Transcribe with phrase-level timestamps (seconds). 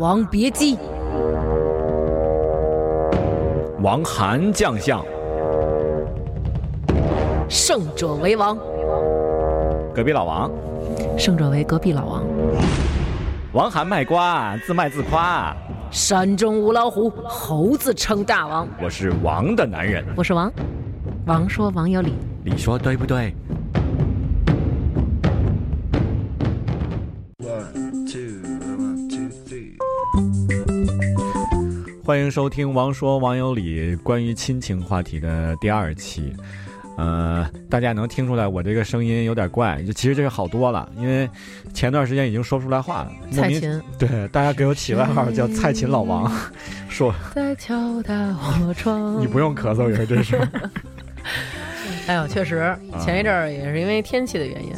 [0.00, 0.78] 王别姬，
[3.82, 5.04] 王韩将相，
[7.50, 8.56] 胜者为王，
[9.94, 10.50] 隔壁老王，
[11.18, 12.24] 胜者为隔壁老王。
[13.52, 15.54] 王韩卖瓜，自卖自夸。
[15.90, 18.66] 山中无老虎，猴子称大王。
[18.82, 20.50] 我是王的男人，我是王。
[21.26, 23.34] 王说王有理，你说对不对？
[32.10, 36.34] 欢迎收听《王说王有理》关于亲情话题的第二期。
[36.96, 41.30] 呃，大家能听出来我这个声音有点怪，就其实这个好多了，因为
[41.72, 43.12] 前段时间已经说不出来话了。
[43.30, 46.28] 蔡琴，对，大家给我起外号叫蔡琴老王，
[46.88, 48.12] 说在敲打
[48.66, 49.20] 我窗。
[49.20, 50.36] 你不用咳嗽也是这事。
[52.08, 54.72] 哎呦，确实，前一阵儿也是因为天气的原因。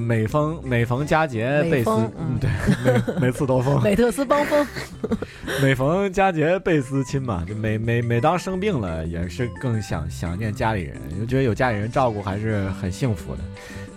[0.00, 2.50] 每逢每逢佳节倍思，嗯，对，
[2.84, 3.80] 每每次都疯。
[3.84, 4.66] 美特斯邦风。
[5.62, 13.40] 每逢佳节倍思亲嘛，就每每每当生病了，也是更想想念家里人，就觉得有家里人照顾还是很幸福的。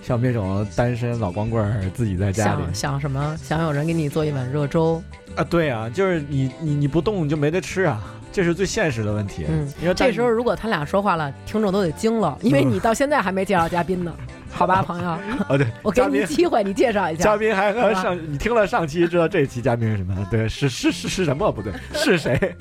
[0.01, 3.37] 像这种单身老光棍儿，自己在家里想想什么？
[3.43, 5.01] 想有人给你做一碗热粥
[5.35, 5.43] 啊？
[5.43, 8.01] 对啊，就是你你你不动就没得吃啊，
[8.39, 9.43] 这是最现实的问题。
[9.49, 14.13] 嗯，因为这时候如果他俩说话了，听众都得惊了，因为你到现在还没介绍嘉宾呢。
[14.49, 15.09] 好吧，朋友。
[15.49, 17.23] 哦，对，我给你机会，你介绍一下。
[17.25, 20.15] 嘉宾还和上，你听了上期知道这期嘉宾是什么？
[20.31, 21.51] 对，是是是是什么？
[21.51, 22.55] 不对， 是谁？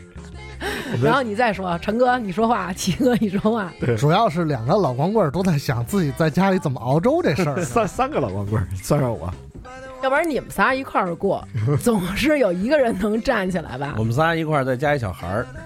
[1.01, 3.73] 然后你再说，陈哥你说话，齐哥你说话。
[3.79, 7.63] 对，主要是两个老光棍都在想自己在家里怎么熬粥这事儿。
[7.63, 9.33] 三三个老光棍，算上我。
[10.01, 11.47] 要不然你们仨一块儿过，
[11.83, 13.95] 总是有一个人能站起来吧？
[13.99, 15.61] 我们仨一块儿再加一小孩儿，嗯，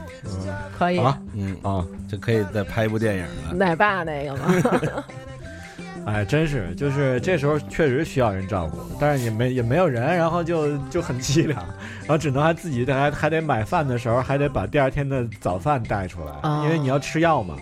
[0.79, 1.01] 可以。
[1.35, 3.55] 嗯啊，就可以再拍一部电影了。
[3.55, 5.05] 奶爸那个吗？
[6.05, 11.65] 哎，真是，就是这时候确实需要人照顾，但是也没也没有人，然后就就很凄凉，
[12.01, 16.33] 然后只能还自己还还得买饭的时候，还得把第二天的早饭带出来，
[16.65, 17.55] 因为你要吃药嘛。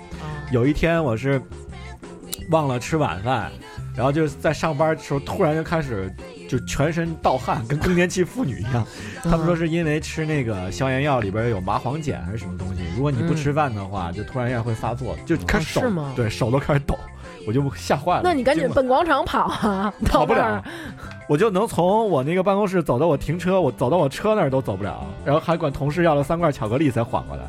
[0.50, 1.38] 有一天我是
[2.50, 3.52] 忘了吃晚饭，
[3.94, 6.10] 然后就在上班的时候突然就开始
[6.50, 8.84] 就全身盗汗，跟更年期妇女一样。
[9.22, 15.82] 他们说是因为吃那个消炎药里边有麻黄碱还是什么东西，如果你不吃饭的话，就突然间会发作，就开始手
[16.16, 16.98] 对手都开始抖。
[17.46, 19.94] 我就吓坏了，那你赶紧奔广场跑啊！
[20.04, 20.62] 跑不了，
[21.26, 27.44] 我就能从我那个办公室走到我停车，我走到我车那儿都走不了，然后还管同事要了三块巧克力才缓过来。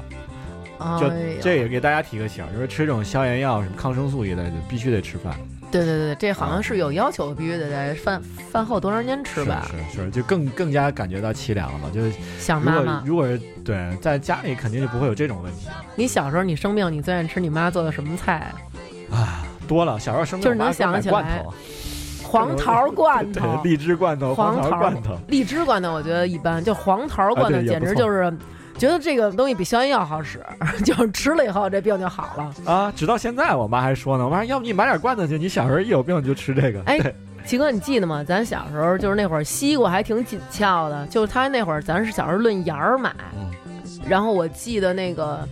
[0.98, 5.36] 就这也给大家提个醒，就是吃这种消炎药、什么抗生素一类的，必须得吃饭。
[5.72, 8.22] 对对对，这好像是有要求，必须得在饭
[8.52, 9.66] 饭后多长时间吃吧？
[9.92, 11.90] 是是，就更更加感觉到凄凉了嘛。
[11.94, 12.02] 就
[12.38, 15.68] 想妈妈，如果是对在家里，肯定就不会有这种问题。
[15.96, 18.52] 你小时候你生病，你最爱吃你妈做的什么菜？
[19.10, 19.46] 啊。
[19.68, 21.42] 多了，小时候生病就是能想起来，
[22.28, 26.62] 黄桃罐头、荔枝罐头、黄桃罐头、荔枝罐头，我觉得一般。
[26.62, 28.30] 就黄桃罐头，简直就是
[28.82, 30.44] 觉得这个东西比消炎药好使，
[30.84, 32.92] 就是吃了以后这病就好了啊！
[32.96, 36.82] 直到现在，我妈还说呢，我妈说要不你买点罐头去，你小时候一有病就吃这个。
[36.88, 37.00] 哎，
[37.46, 38.24] 齐哥，你记得吗？
[38.24, 43.14] 咱小时候就是那会儿西瓜还挺紧俏的，就是他那会儿咱是小时候论芽儿买，
[44.10, 45.48] 然后我记得那个。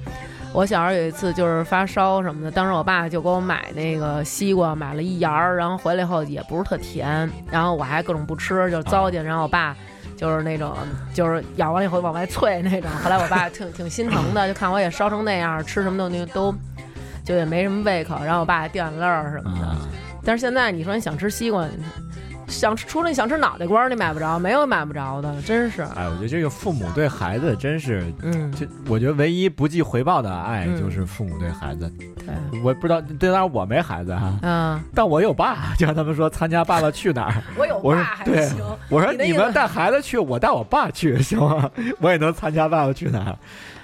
[0.52, 9.24] 我小时候有一次就是发烧什么的，当时我爸就给我买那个西瓜，买了一芽儿，然后回来以后也不是特甜，然后我还各种不吃，就糟践。
[9.24, 9.78] 然后我爸
[10.20, 10.76] 就是那种
[11.14, 12.92] 就是咬完以后往外啐那种。
[13.04, 16.54] 后来我爸 挺挺心疼的，就看我也烧成那样，吃什么东西都
[17.24, 18.20] 就也没什么胃口。
[18.24, 19.76] 然后我爸还掉眼泪儿什么的。
[20.26, 21.66] 但是现在你说你想吃西瓜。
[22.50, 25.84] 想吃，除了你想吃脑袋瓜，你买不着，没有买不着的，真是。
[25.96, 31.92] 哎，我觉得这个父母对孩子真是，嗯，这我觉得唯一不计回报的爱就是父母对孩子。
[32.26, 38.58] 对，我不知道，对当然我没孩子哈，嗯， 但我有爸，就像他们说参加《爸爸去哪儿 》，我有爸还行。
[38.90, 41.70] 我说你们带孩子去，我带我爸去行吗？
[42.02, 43.32] 我也能参加《爸爸去哪儿》，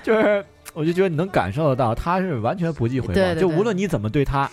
[0.04, 0.44] 就是
[0.74, 4.50] 我就觉得你能感受得到，他是完全不计回报，就无论你怎么对他。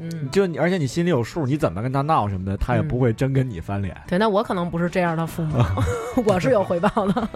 [0.00, 3.96] 嗯，就你，而且你心里有数，你怎么跟他闹什么的，他也不会真跟你翻脸。
[4.08, 5.62] 对，那我可能不是这样的父母，
[6.26, 7.28] 我是有回报的。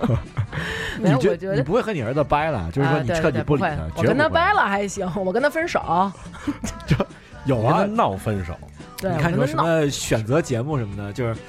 [1.01, 3.77] 没有，我觉得你不会和你儿子掰了，就是说你彻底不理他。
[3.97, 6.11] 我跟他掰了还行，我跟他分手。
[6.87, 6.97] 就
[7.45, 8.55] 有啊，闹分手。
[8.99, 11.41] 对，你看说什么选择节目什么的，就是。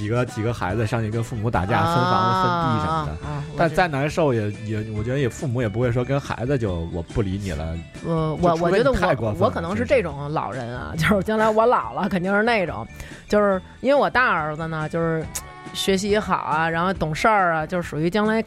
[0.00, 3.16] 几个几个孩子上去跟父母打架分房子分地什么的，
[3.54, 7.76] 但再难受也也，我觉得也父母也不会说跟孩子就我不理你了。
[8.06, 12.86] 呃，我我觉得我我可能是这种老人啊， 就是将来我老了肯定是那种，
[13.28, 15.22] 就是因为我大儿子呢，就是
[15.74, 18.42] 学习好啊，然后懂事儿啊，就是属于将来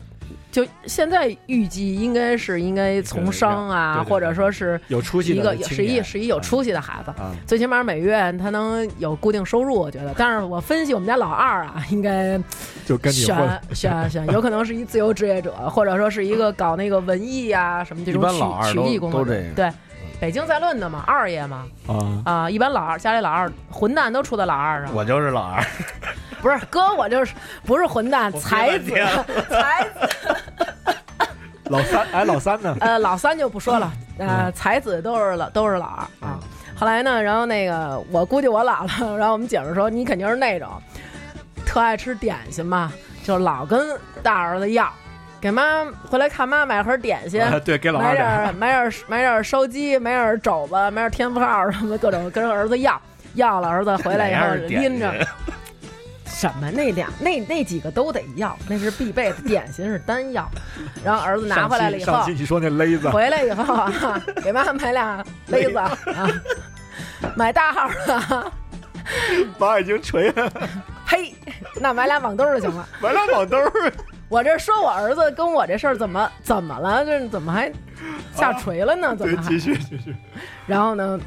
[0.53, 10.13] 就现在预计应该是应该从商啊，对对对或者说是有出息一个有是一是一有出息的孩子，啊，最起码每月他能有固定收入，我觉得。
[10.15, 12.39] 但是我分析我们家老二啊， 应该
[12.85, 18.21] 就跟你选选选，有可能是一自由职业者，或者说是一个搞那个文艺啊什么这种
[18.63, 19.25] 曲曲艺工作
[19.55, 19.71] 对，
[20.23, 24.95] 北京在论的嘛，二爷嘛，啊，啊、一般老二家里老二混蛋都出在老二上。
[24.95, 25.61] 我就是老二，
[26.41, 27.33] 不是哥，我就是
[27.65, 28.93] 不是混蛋，我才子
[29.49, 30.09] 才子，
[31.67, 32.73] 老三哎，老三呢？
[32.79, 36.39] 呃，老三就不说了，呃，才子都是老都是老二啊。
[36.73, 40.69] 后来呢，然后那个我估计我姥姥， 然后我们姐们说你肯定是那种
[41.65, 42.93] 特爱吃点心嘛，
[43.25, 44.89] 就老跟大儿子要，
[45.43, 47.43] 给妈回来看妈买盒点心。
[47.43, 53.01] 啊对，给老买点买点儿买点儿烧鸡，买点肘子，买点儿天妇号什么各种跟儿子要，
[53.33, 55.13] 要了儿子回来以后拎着，
[56.25, 60.49] 什么那俩那那几个都得要，那是必备的点心是单要，
[61.03, 65.93] 然后儿子拿回来了以后上，期你说那勒子，回来以后啊，给妈买俩勒子啊，
[67.35, 68.51] 买大号的，
[69.59, 70.49] 妈已经锤了，
[71.05, 71.35] 嘿，
[71.81, 72.87] 那买俩网兜就行了。
[73.01, 73.91] 买俩网兜儿
[74.33, 77.05] 我这说我儿子跟我这事儿怎么怎么了？
[77.05, 77.71] 这怎么还
[78.33, 79.15] 下垂了呢？
[79.15, 79.47] 怎么，还？
[79.47, 80.15] 继续继续，
[80.65, 81.19] 然后呢，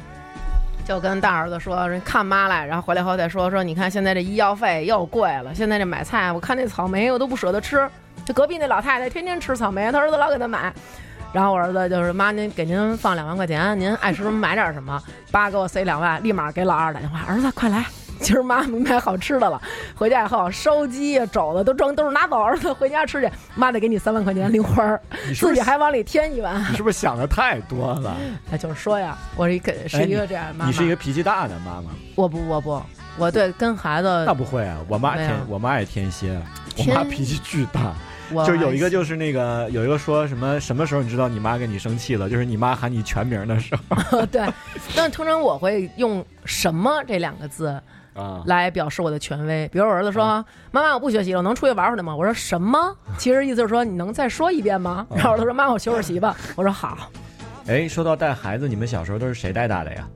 [0.85, 7.89] 就跟大儿子说，人看妈来，然后回来后再说说，你看现在这医药费又贵了，现在这买菜，我看那草莓我都不舍得吃，
[8.25, 10.73] 这隔壁那老太太天天吃草莓，她儿子老给她买。
[11.31, 15.01] 然后我儿子就是妈，您给您放两万块钱，您爱吃什么买点什么。
[15.31, 17.85] 爸给我塞两万，立马给老二打电话，儿子快来，
[18.21, 19.61] 今儿妈没买好吃的了。
[19.95, 23.29] 回家以后烧鸡呀、肘子都装兜儿拿走，儿子回家吃去。
[23.55, 26.59] 妈得给你三万块钱零花儿，自你是不是己还往里添一万。
[26.71, 28.15] 你是不是想的太多了？
[28.51, 30.65] 哎，就是说呀，我是一个是一个这样的妈妈。
[30.65, 32.81] 你是一个脾气大的妈妈，我不我不，
[33.17, 36.39] 我对跟孩子那不会啊，我妈天我妈也天蝎，
[36.77, 37.93] 我妈脾气巨大，
[38.45, 44.45] 就有一个就是那个有一个说什么什么时候你知道你妈跟你生气了，就是你妈喊你全名的时候 对，
[44.95, 47.81] 但通常我会用“什么”这两个字
[48.17, 48.41] 啊。
[48.45, 49.67] 来表示我的权威。
[49.69, 55.05] 比如我儿子说：“嗯妈妈，我不学习了，我能出去玩会儿去吗？”我说：“什么？”其实意思是说你能再说一遍吗？
[55.15, 56.35] 然后他说：“妈，我休会儿习吧。
[56.57, 56.97] ”我说：“好。
[57.67, 60.07] 哎，说到带孩子，你们小时候都是谁带大的呀？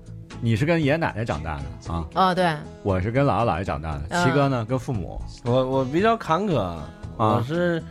[0.43, 4.01] 你是跟爷爷奶奶长大的啊？”哦，对，我是跟姥姥姥爷长大的。
[4.09, 6.75] 嗯七哥呢，跟父母我我比较坎坷，
[7.17, 7.83] 我是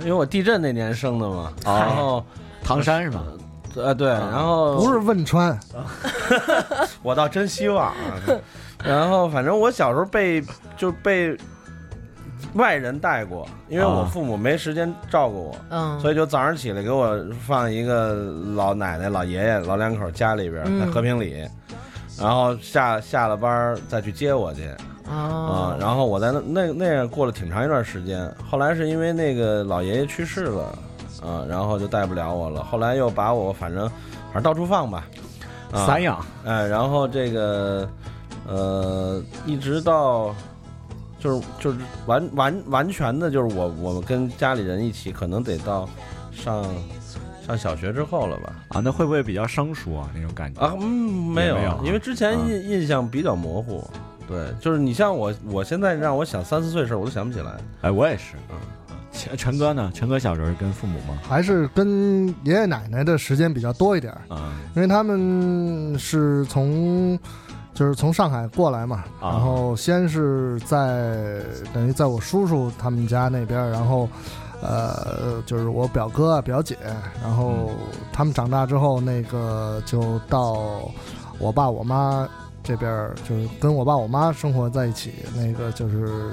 [0.00, 2.24] 因为我地震那年生的嘛，哦然后
[2.64, 3.22] 唐山是吗？
[3.76, 5.56] 呃对，然后不是汶川，
[7.02, 7.94] 我倒真希望啊。
[8.84, 10.42] 然后反正我小时候被
[10.76, 11.36] 就被
[12.54, 18.14] 外人带过，因为我啊父母没时间照顾我，嗯，所以就早上起来给我放一个
[18.54, 20.80] 老奶奶、老爷爷、老两口家里边嗯。
[20.80, 21.48] 在和平里，
[22.18, 24.68] 然后下下了班再去接我去。
[25.08, 30.64] 啊、哦，然后我在那那那样过了挺长一段时间，后来是因为那个老爷爷去世了，
[31.22, 33.88] 啊、然后就带不了我了，后来又把我反正
[34.32, 35.06] 反正到处放吧，
[35.72, 35.86] 啊。
[35.86, 36.18] 散养。
[36.44, 37.88] 哎，然后这个
[38.46, 40.34] 呃，一直到
[41.18, 45.88] 就是就是完完完全的，就是我我们跟家里人一起，可能得到
[46.32, 46.64] 上
[47.46, 48.52] 上小学之后了吧？
[48.68, 50.08] 啊，那会不会比较生疏啊？
[50.14, 50.86] 那种感觉啊，嗯，
[51.32, 53.82] 没有，没有啊因为之前印、印象比较模糊。
[54.28, 57.56] 对，就是你像我，我现在让我想三四岁的事儿，我都想不起来。
[57.82, 58.34] 哎，我也是。
[58.50, 58.56] 嗯
[59.12, 59.90] 陈陈哥呢？
[59.94, 61.18] 陈哥小时候跟父母吗？
[61.22, 67.18] 还是跟爷爷奶奶的时间比较多一点儿，啊因为他们是从
[67.76, 71.42] 就是从上海过来嘛，啊然后先是在
[71.74, 74.08] 等于在我叔叔他们家那边，然后
[74.62, 76.76] 呃就是我表哥啊表姐，
[77.22, 77.70] 然后
[78.12, 80.90] 他们长大之后，那个就到
[81.38, 82.26] 我爸我妈
[82.64, 86.32] 这边，就是跟我爸我妈生活在一起，那个就是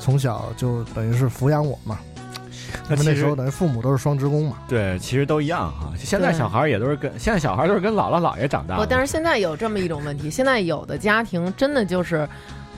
[0.00, 1.98] 从小就等于是抚养我嘛。
[2.88, 5.92] 那其实那时候等于父母都是双职工嘛，对，其实都一样哈。
[5.96, 8.86] 现在小孩儿也都是跟现在小孩儿都是跟姥姥姥爷长大不，的。
[8.88, 12.28] 但是现在有这么一种问题，现在有的家庭真的就是。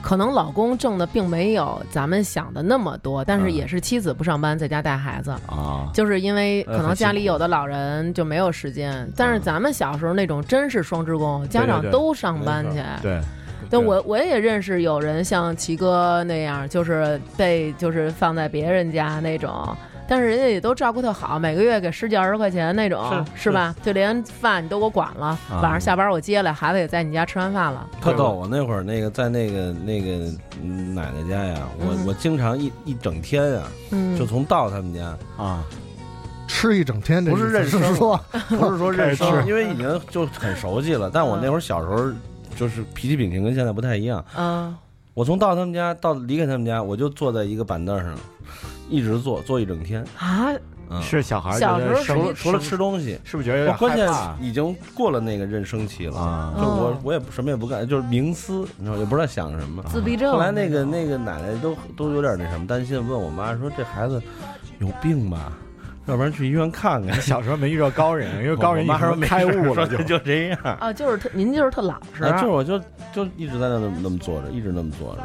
[0.03, 9.07] 可能老公挣的并没有咱们想的那么多，但是嗯也是妻子不上班，在家带孩子，啊，就是因为呃可能家里有的老人就没有时间。
[9.15, 12.81] 但是咱们小时候那种真是双职工，家长都上班去。
[13.03, 13.21] 对。
[13.69, 19.77] 对我我也认识有人像齐哥那样，就是被就是放在别人家那种，
[20.11, 23.73] 但是人家也都照顾特好，每个月给十几二十块钱那种，是吧？
[23.81, 27.89] 就连饭你都给我管了，啊晚上下班我接来，孩子也在你家吃完饭了。
[28.01, 30.29] 特逗，我那会儿那个在那个那个
[30.61, 35.63] 嗯奶奶家呀，我、嗯我经常一一整天呀，嗯，就从到他们家，啊，
[36.45, 41.09] 吃一整天这不是认生是说不是说认生，因为已经就很熟悉了。
[41.09, 42.11] 但我那会儿小时候
[42.57, 44.21] 就是脾气秉性跟现在不太一样。
[44.37, 44.75] 嗯
[45.13, 48.13] 我从到他们家到离开他们家，我就坐在一个板凳上，
[48.91, 50.03] 一直坐坐一整天。
[50.17, 50.51] 啊，
[50.89, 56.17] 嗯，是小孩儿小时候除了除了吃东西，是不是觉得有点关键害怕已经过了那个妊娠期了。
[56.17, 59.81] 啊就我哦我也不什么也不干，就是冥思，你知道也不知道想什么。
[59.89, 60.31] 自闭症。
[60.33, 64.21] 后来那个那个奶奶都都有点那什么担心，问我妈说这孩子
[64.79, 65.53] 有病吧，
[66.07, 67.19] 要不然去医院看看。
[67.21, 70.59] 小时候没遇到高人， 因为高人已我妈说没开悟了，就 就这样。
[70.79, 72.25] 啊，就是特您就是特老实。
[72.25, 72.77] 啊，就是我就
[73.13, 75.21] 就一直在那那么那么坐着，一直那么坐着。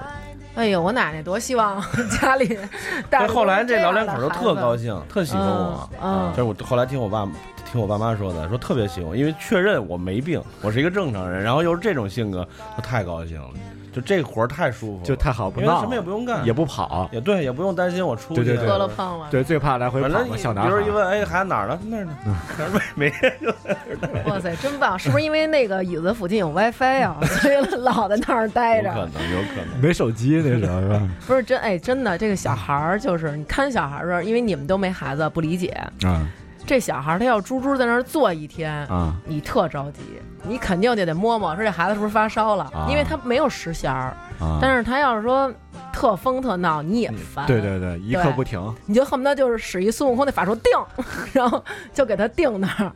[0.57, 1.81] 哎呦，我奶奶多希望
[2.21, 2.67] 家里带着
[3.11, 5.89] 但后来这老两口都特高兴，特喜欢我。
[6.03, 7.29] 嗯嗯就是我后来听我爸
[7.71, 12.47] 听我爸妈说的，说特别喜欢我，因为确认我没病，我是一个正常人，然后又是这种性格，
[12.77, 13.51] 我太高兴了。
[13.97, 18.55] 就这活儿太舒服了，就太好不闹因为什么也不用干，也不跑，也对，也不用担心我出去。
[18.59, 19.27] 喝了胖了。
[19.31, 20.83] 对，最怕来回跑个小男孩儿。
[20.83, 21.79] 比如一问，哎，孩子哪儿呢？
[21.87, 22.15] 那儿呢？
[22.95, 24.99] 没没哇塞，真棒！
[24.99, 28.89] 是不是因为那个椅子附近有 WiFi 啊，所以老在那儿待着？
[28.91, 29.81] 有可能，有可能。
[29.81, 31.09] 没手机那时候是吧？
[31.27, 35.69] 不是真哎，真的，这个小孩儿就是你看小孩儿的时候，因为你们都没孩子，不理解。
[36.03, 36.29] 啊
[36.69, 40.01] 这小孩儿他要猪猪在那儿坐一天，啊你特着急，
[40.49, 42.65] 你肯定就得摸摸，说这孩子是不是发烧了？
[42.75, 44.17] 啊因为他没有时弦儿。
[44.39, 44.59] 啊！
[44.61, 45.51] 但是他要是说
[45.95, 47.47] 特疯特闹，你也烦。
[47.47, 48.61] 对对对，一刻不停。
[48.85, 50.73] 你就恨不得就是使一孙悟空那法术定，
[51.33, 52.93] 然后就给他定那儿，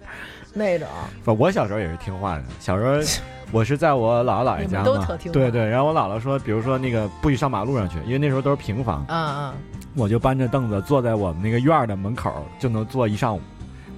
[0.52, 0.86] 那种。
[1.24, 2.42] 不，我小时候也是听话的。
[2.58, 2.92] 小时候
[3.52, 5.66] 我是在我姥姥姥爷家嘛特听话对对。
[5.66, 9.54] 然后我姥姥说，比如说那个不许上马路上去，因为那时候都是平房，嗯嗯，
[9.96, 13.40] 我就搬着凳子坐在我们那个院儿的门口，就能坐一上午，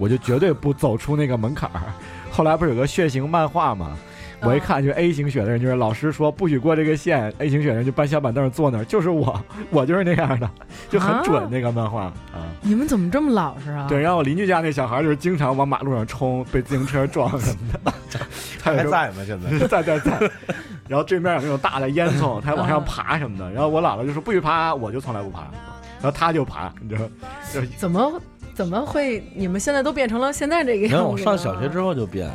[0.03, 1.81] 我就绝对不走出那个门槛儿。
[2.33, 3.97] 后来不是有个血型漫画吗？
[4.45, 9.41] 我一看，就 A 型血的人，就是老师说不许过这个线，A 型血的人就搬小板凳坐那儿，就是我，
[9.71, 10.51] 我就是那样的，
[10.91, 12.43] 就很准啊那个漫画啊。
[12.61, 13.87] 你们怎么这么老实啊？
[13.89, 17.93] 对，然后我邻居家那小孩就是经常往马路上冲，被自行车撞什么的。
[18.61, 19.23] 他还在吗？
[19.25, 19.69] 现在？
[19.69, 20.31] 在在在。
[20.89, 23.49] 然后对面有那种大的烟囱，他往上爬什么的。
[23.53, 25.43] 然后我姥姥就说不许爬，我就从来不爬。
[26.03, 27.03] 然后他就爬，你知道，
[27.55, 28.21] 就怎么
[28.55, 29.23] 怎么会？
[29.35, 30.97] 你们现在都变成了现在这个样子？
[30.97, 32.35] 没有，我上小学之后就变了。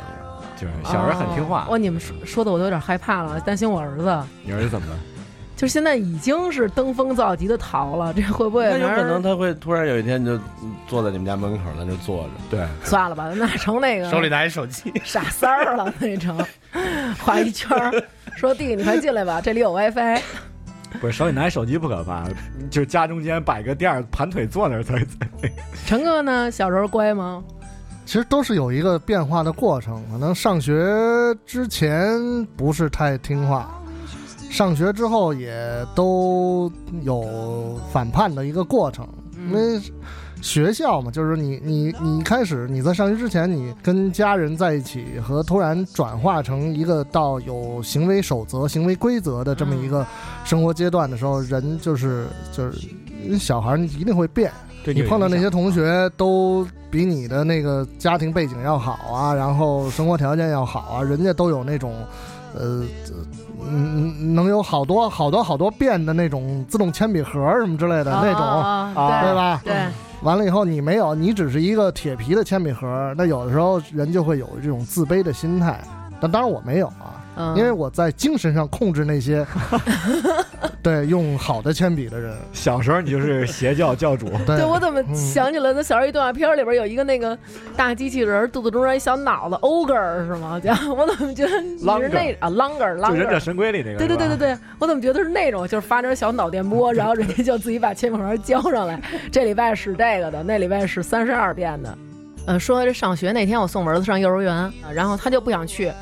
[0.60, 1.66] 就是小时候很听话。
[1.70, 4.18] 哇，你们说说的我都有点害怕了，担心我儿子。
[4.42, 4.98] 你儿子怎么了？
[5.54, 14.92] 就是现在已经是登峰造极的逃了，这会不会那有可能他会突然有一天就嗯坐在你们家门口，那就坐着， 对，算了吧，那成那个手里拿一手机。
[15.04, 16.38] 傻三儿了那成，
[17.24, 17.92] 画一圈儿，
[18.36, 20.20] 说弟你快进来吧，这里有 WiFi。
[21.00, 22.28] 不是手里拿手机不可怕，
[22.70, 25.28] 就是家中间摆个垫儿，盘腿坐那儿才才。
[25.86, 26.50] 陈哥呢？
[26.50, 27.42] 小时候乖吗？
[28.04, 30.02] 其实都是有一个变化的过程。
[30.10, 30.82] 可能上学
[31.44, 32.18] 之前
[32.56, 33.68] 不是太听话，
[34.50, 39.06] 上学之后也都有反叛的一个过程。
[39.36, 39.80] 因为
[40.40, 50.06] 学校嘛，就是你你你一开始你在上学之前，你跟家人在一起，和突然转化成一个到有行为守则、行为规则的这么一个
[50.44, 52.88] 生活阶段的时候，人就是就是
[53.38, 54.50] 小孩儿，你一定会变。
[54.84, 61.92] 对你碰到那些同学都比你的那个家庭背景要好啊，然后生活条件要好啊，人家都有那种，
[62.54, 62.84] 呃，
[63.68, 69.60] 嗯，能有好多好多好多变的那种自动铅笔盒什么之类的那种，对吧？
[69.64, 69.74] 对，
[70.22, 75.80] 完了以后你没有，你只是一个铁皮的铅笔盒，那有的时候人就会有这种自卑的心态。
[76.20, 79.46] 但当然我没有啊，嗯，因为我在精神上控制那些，
[80.82, 82.34] 对用好的铅笔的人。
[82.52, 87.36] 小时候你就是邪教教主， 对对我怎么嗯想起了那小时候一动画片里边有一个那个
[87.76, 90.58] 大机器人，肚子中间一小脑子，ogre 是吗？
[90.58, 93.40] 叫 我怎么觉得你是那 Longer 那啊 longer 就忍者 longer。
[93.40, 93.98] 神龟里那个。
[93.98, 99.00] 对对对对对，我怎么觉得是那种，就是发点小脑电波，然后人家就自己把铅笔盒交上来。
[99.30, 101.96] 这礼拜使这个的，那礼拜使三十二变的。
[102.46, 105.92] 呃，说这上学那天，我送我儿子上幼儿园，啊然后他就不想去，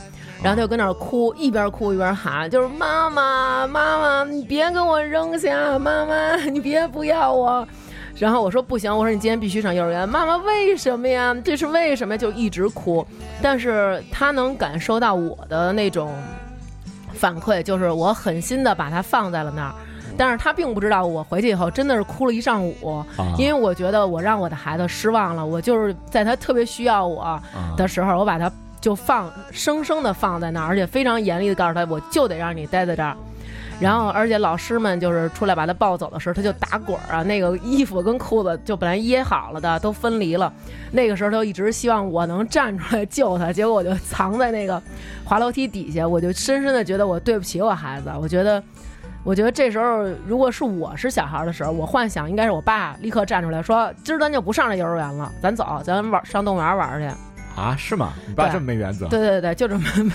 [0.42, 7.66] 然后他就跟那儿哭，一边哭一边喊，就是妈妈妈妈，你别给我扔下，妈妈你别不要我。
[8.18, 10.08] 然后我说不行，我说你今天必须上幼儿园。
[10.08, 11.36] 妈妈为什么呀？
[11.44, 12.16] 这是为什么？
[12.16, 13.06] 就一直哭，
[13.42, 16.14] 但是他能感受到我的那种
[17.12, 19.74] 反馈，就是我狠心的把他放在了那儿。
[20.18, 25.44] 但是他并不知道，我回去以后真的是哭了一上午，啊因为我觉得我让我的孩子失望了。
[25.44, 27.42] 我就是在他特别需要我啊
[27.76, 33.16] 的时候，我把他就放生生的放在那儿，而且非常严厉的告诉他，我就得让你待在这儿。
[33.78, 40.50] 然后，而且老师们就是出来把他抱走的时候，他就打滚儿啊，那个衣服跟裤子就本来掖好了的都分离了。
[40.92, 44.82] 那个时候他就一直希望我能站出来救他，结果我就藏在那个
[45.26, 48.10] 滑楼梯底下，我就深深的觉得我对不起我孩子。
[48.18, 48.62] 我觉得，
[49.22, 57.14] 我觉得这时候如果是我是小孩的时候，我幻想应该是我爸立刻站出来说：“今儿咱就不上这幼儿园了，咱走，咱玩上动物园玩去。”
[57.56, 58.12] 啊，是吗？
[58.26, 59.06] 你爸这么没原则？
[59.08, 59.84] 对对对，就这么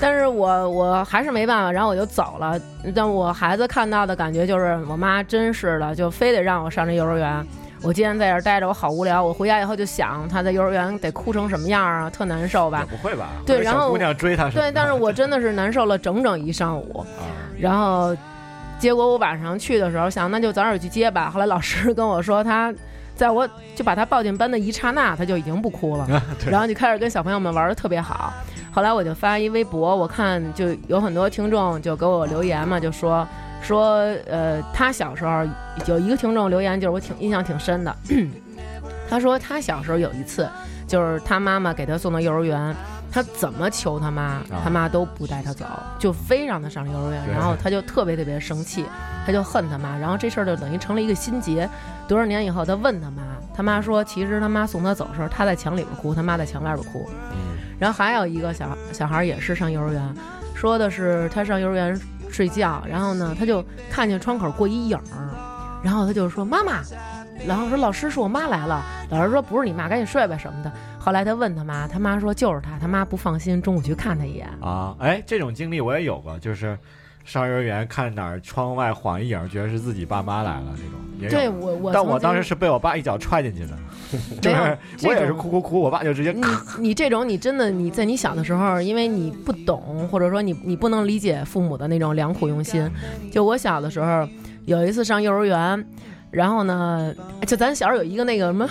[0.00, 2.60] 但是我我还是没办法，然后我就走了。
[2.94, 7.46] 但我孩子看到的感觉就是，我妈真是的，就非得让我上这幼儿园。
[7.82, 9.22] 我今天在这儿待着，我好无聊。
[9.22, 12.84] 我回家以后就想，她在幼儿园得哭成什么样啊，特难受吧？
[12.90, 13.28] 不会吧？
[13.46, 17.06] 对然后姑娘追他对，但是我真的是难受了整整一上午。
[17.20, 17.28] 啊，
[17.58, 18.16] 然后，
[18.78, 21.30] 结果我晚上去的时候想，那就早点去接吧。
[21.30, 22.74] 后来老师跟我说，他
[23.14, 26.06] 在我就把他抱进班的一刹那，他就已经不哭了，
[26.46, 28.32] 然后就开始跟小朋友们玩的特别好。
[28.72, 33.26] 后来我就发一微博，我看就有很多听众就给我留言嘛，就说
[33.62, 33.94] 说
[34.26, 35.44] 呃，他小时候
[35.86, 37.96] 有一个听众留言，就是我挺印象挺深的。
[39.08, 40.48] 他说他小时候有一次，
[40.88, 42.74] 就是他妈妈给他送到幼儿园，
[43.14, 45.64] 他怎么求他妈，他妈都不带他走，
[46.00, 48.84] 就非让他上幼儿园，然后他就特别特别生气，
[49.24, 51.70] 他就恨他妈，然后这事儿就等于成了一个心结。
[52.08, 53.22] 多少年以后，他问他妈，
[53.54, 57.08] 他妈说，其实他妈送他走的时候，他在墙里边哭，他妈在墙外边哭。
[57.30, 60.14] 嗯然后还有一个小小孩儿也是上幼儿园，
[60.54, 65.30] 说的是他上幼儿园睡觉，然后呢，他就看见窗口过一影儿，
[65.82, 66.80] 然后他就说妈妈，
[67.46, 70.72] 然后说老师是我妈来了，老师说不是你妈，赶紧睡吧什么的。
[71.04, 74.48] 后来他问他妈，他妈说就是他，他妈不放心，中午去看他一眼。
[74.62, 76.78] 啊，哎，这种经历我也有过，就是
[77.26, 81.30] 上幼儿园看哪儿窗外晃一影，觉得是自己爸妈来了，这种也有。
[81.30, 83.78] 对我我，但我当时是被我爸一脚踹进去的，
[84.40, 86.42] 就是我也是哭哭哭，我爸就直接你
[86.78, 92.90] 你这种你真的你在你小的时候，因为你不懂，或者说你你不能理解父母的那种良苦用心。
[93.30, 94.26] 就我小的时候，
[94.64, 95.86] 有一次上幼儿园，
[96.30, 97.14] 然后呢，
[97.46, 98.66] 就咱小时候有一个那个什么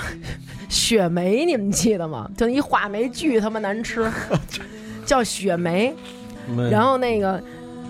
[0.73, 2.27] 雪梅，你们记得吗？
[2.35, 4.11] 就一话梅巨他妈难吃，
[5.05, 5.93] 叫雪梅。
[6.69, 7.41] 然后那个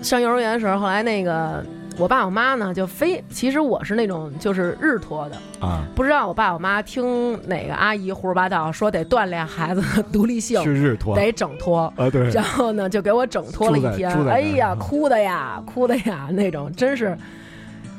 [0.02, 1.64] 上幼儿园的时候，后来那个
[1.96, 5.36] 我爸我妈呢就非，其实我是那种就是日托的。
[5.66, 11.92] 啊，不知道我爸我妈听哪个阿姨胡说八道说得锻炼孩子的独立性去，日托得整托。
[11.96, 17.16] 啊，对，然后呢，就给我整托了一天哎呀，哭的呀，哭的呀，那种真是。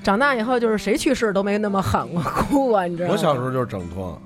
[0.04, 3.14] 长大以后，就是谁去世都没那么狠过，哭过，你知道吗？
[3.14, 4.22] 我小时候就是整托，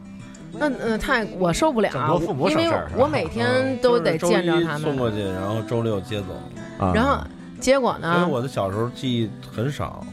[0.52, 6.34] 那嗯、太我受不了父母因为我每天都得见着他们，送过去，然后周六接走。
[6.80, 7.18] 啊然后
[7.60, 10.04] 结果呢因为，我的小时候记忆很少，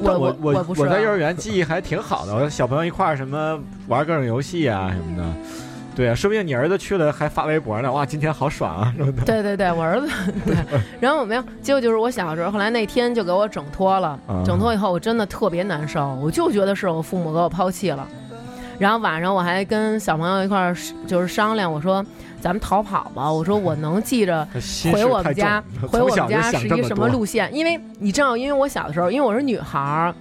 [0.00, 5.24] 我我我不是在幼儿园记忆还挺好的，我小朋友一块儿什么玩各种游戏啊什么的，
[5.94, 9.22] 对啊，说不定你儿子去了还发微博呢，哇，今天好爽啊什么的。
[9.22, 10.08] 对对对，我儿子
[10.44, 10.56] 对，
[11.00, 18.06] 然后我没有，结果就是我小时候，后来那天就给我整脱了，啊整脱以后我真的特别难受，我就觉得是我父母给我抛弃了。
[18.78, 22.04] 然后晚上我还跟小朋友一块儿就是商量，我说
[22.40, 24.46] 咱们逃跑吧，我说我能记着
[24.92, 27.48] 回我们家， 回我们家是一个什么路线？
[27.54, 30.14] 因为你知道，因为我小的时候，因为我是女孩儿，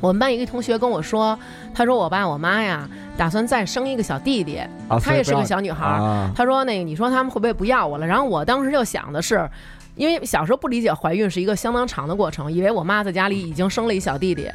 [0.00, 1.38] 我们班一个同学跟我说，
[1.74, 8.06] 他说我爸我妈呀打算再生一个小弟弟，啊，她也是个小女孩儿，啊，他说那个你说他们会不会不要我了？
[8.06, 9.48] 然后我当时就想的是。
[9.96, 14.46] 因为小时候不理解怀孕是一个相当长的过程，以为我妈在家里已经生了一小弟弟，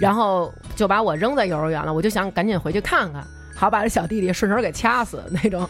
[0.00, 1.92] 然后就把我扔在幼儿园了。
[1.92, 5.68] 我就想赶紧回去看看，好把这小弟弟顺手给掐死那种。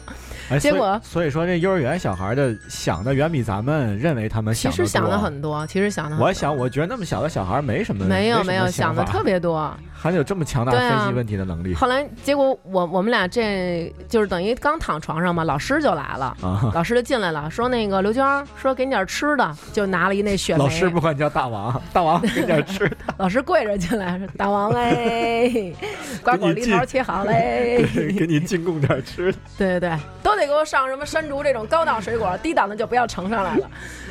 [0.49, 9.73] 哎结果所以说这幼儿园小孩的想的远比咱们认为他们想的其实想的的很多，其实想的很多我想，我觉得那么小的小孩没什么，没有没有想的特，别多。
[9.93, 16.35] 还有这么强大对啊分析问题的能力后来结果我我们俩这就是等于刚躺床上嘛，老师就来了。
[16.41, 16.71] 啊！
[16.75, 18.25] 老师就进来了，说那个刘娟
[18.57, 20.59] 说给你点吃的，就拿了一那雪梅。
[20.65, 25.53] 老师不管你叫大王，大王给点吃的， 老师跪着进来，说大王哎，
[26.25, 27.87] 瓜果梨桃切好嘞。
[27.95, 29.39] 给给你进贡点吃的。
[29.59, 33.71] 对对对，都得给我上什么山竹这种高档水果，低档的就不要盛上来了。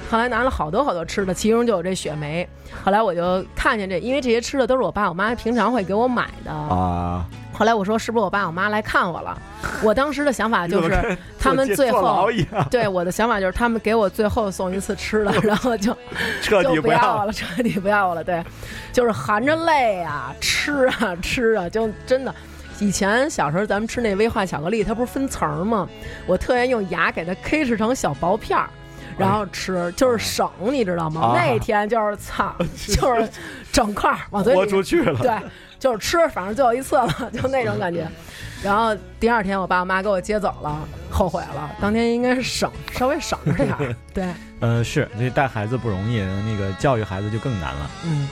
[0.09, 2.47] 后来拿了好多好多吃的，其中就有这雪梅。
[2.83, 6.51] 后来我就看见这，因为这些吃的都是我爸我妈平常会给我买的。
[6.51, 9.37] 啊，后来我说是不是我爸我妈来看我了？
[9.83, 12.27] 我当时的想法就是他们最后
[12.71, 15.95] 对我的想法就是他们给我最后送一次吃的， 然后就
[16.41, 18.23] 彻底不要要我了，彻底不要我了。
[18.23, 18.43] 对，
[18.91, 22.33] 就是含着泪啊，吃啊吃啊，就真的。
[22.79, 25.87] 以前小时候咱们吃那威化巧克力，它不是分层儿吗？
[26.25, 28.69] 我特意用牙给它 K 制成小薄片儿，
[29.17, 31.21] 然后吃，就是省，你知道吗？
[31.21, 32.55] 啊那天就是操，
[32.87, 33.29] 就是
[33.71, 35.19] 整块儿往嘴豁里出去了。
[35.19, 35.31] 对，
[35.77, 38.07] 就是吃，反正最后一次了，就那种感觉。
[38.63, 41.71] 然后第二天我爸我妈给我接走了，后悔了。
[41.81, 43.95] 当天应该是省，稍微省着点儿。
[44.13, 44.25] 对，
[44.61, 47.89] 嗯，是那带孩子不容易，那个教育孩子就更难了。
[48.05, 48.27] 嗯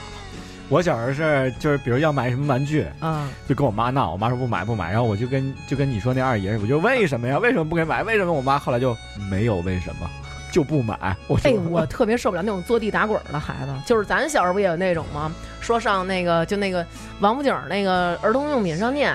[0.68, 7.38] 我小时候是就是比如要买什么玩具，嗯，就跟我妈闹，我妈说不买不买，然后我就跟就跟你说那二爷，我就为什么呀？
[7.38, 8.02] 为什么不给买？
[8.02, 8.32] 为什么？
[8.32, 8.94] 我妈后来就
[9.30, 10.08] 没有为什么，
[10.52, 11.16] 就不买。
[11.26, 15.32] 我就哎，我特别受不了那种坐地打滚儿的孩子，就是咱小时候不也有那种吗？
[15.60, 16.84] 说上那个就那个
[17.20, 19.14] 王府井儿那个儿童用品商店，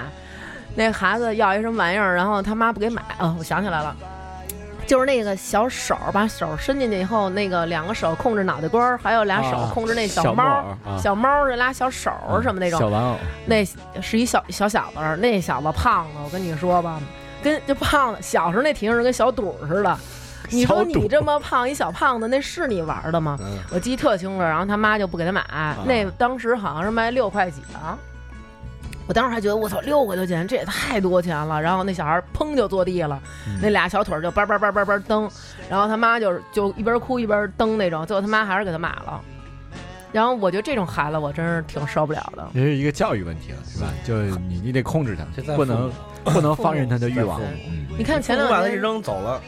[0.76, 3.96] 那孩子要一什么玩意儿，然后他妈不给买啊、我想起来了。
[4.86, 13.64] 就是那个小手儿把手伸进去以后，那个两个手控制脑袋瓜儿，还有俩手啊控制那小猫小猫儿这俩小手儿什么那种，小玩偶，那
[14.02, 17.00] 是一小小小子儿，那小子胖子，我跟你说吧，
[17.42, 19.98] 跟就胖子，小时候那体型是跟小肚儿似的。
[20.50, 23.38] 你说你这么胖一小胖子，那是你玩儿的吗？
[23.42, 25.44] 嗯，我记得特清楚，然后他妈就不给他买，
[25.86, 27.98] 那当时好像是卖六块几啊。
[29.08, 31.62] 我当时还觉得我操六块多钱，这也太多钱了。
[31.62, 35.30] 然后那小孩儿砰就坐地了，嗯那俩小腿儿就叭叭叭叭叭蹬，
[35.70, 39.22] 然后他妈就是就一边哭一边蹬那种，最后他妈还是给他买了。
[40.12, 42.48] 然后我觉得这种孩子我真是挺受不了的。
[42.54, 43.88] 这是一个教育问题了，是吧？
[44.06, 45.92] 就是你你得控制他不能
[46.24, 47.42] 不能放任他的欲望。
[47.42, 49.42] 嗯，你看前两我把他一扔走了，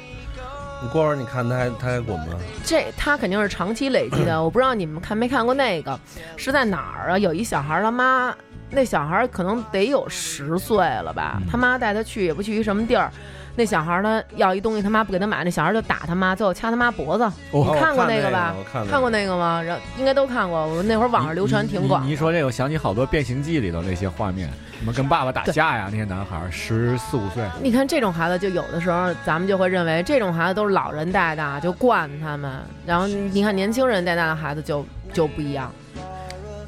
[0.82, 2.26] 你过会儿你看他还他还滚吗？
[2.63, 4.44] 这他肯定是长期累积的。
[4.44, 6.00] 我不知道你们看没看过那个
[6.36, 7.18] 是在哪儿啊？
[7.20, 8.36] 有一小孩他妈，
[8.75, 13.09] 那小孩儿可能得有十岁了吧，嗯他妈带他去也不去一什么地儿。
[13.57, 17.23] 那小孩儿呢要一东西，他妈不给他买，那小孩儿就打他妈，最后掐他妈脖子。
[17.51, 19.63] 哦你看过那那个吧我看看过那个吗？
[19.63, 20.67] 然后应该都看过。
[20.67, 22.07] 我那会儿网上流传挺广你。
[22.07, 32.51] 你一说这个，我想起好多《变形记》里头那些画面，什么跟爸爸打架呀，那些男孩儿十四五岁，你看这种孩子，就有的时候咱们就会认为这种孩子都是老人带大，就惯他们。
[32.85, 35.71] 然后你看年轻人带大的孩子就就不一样。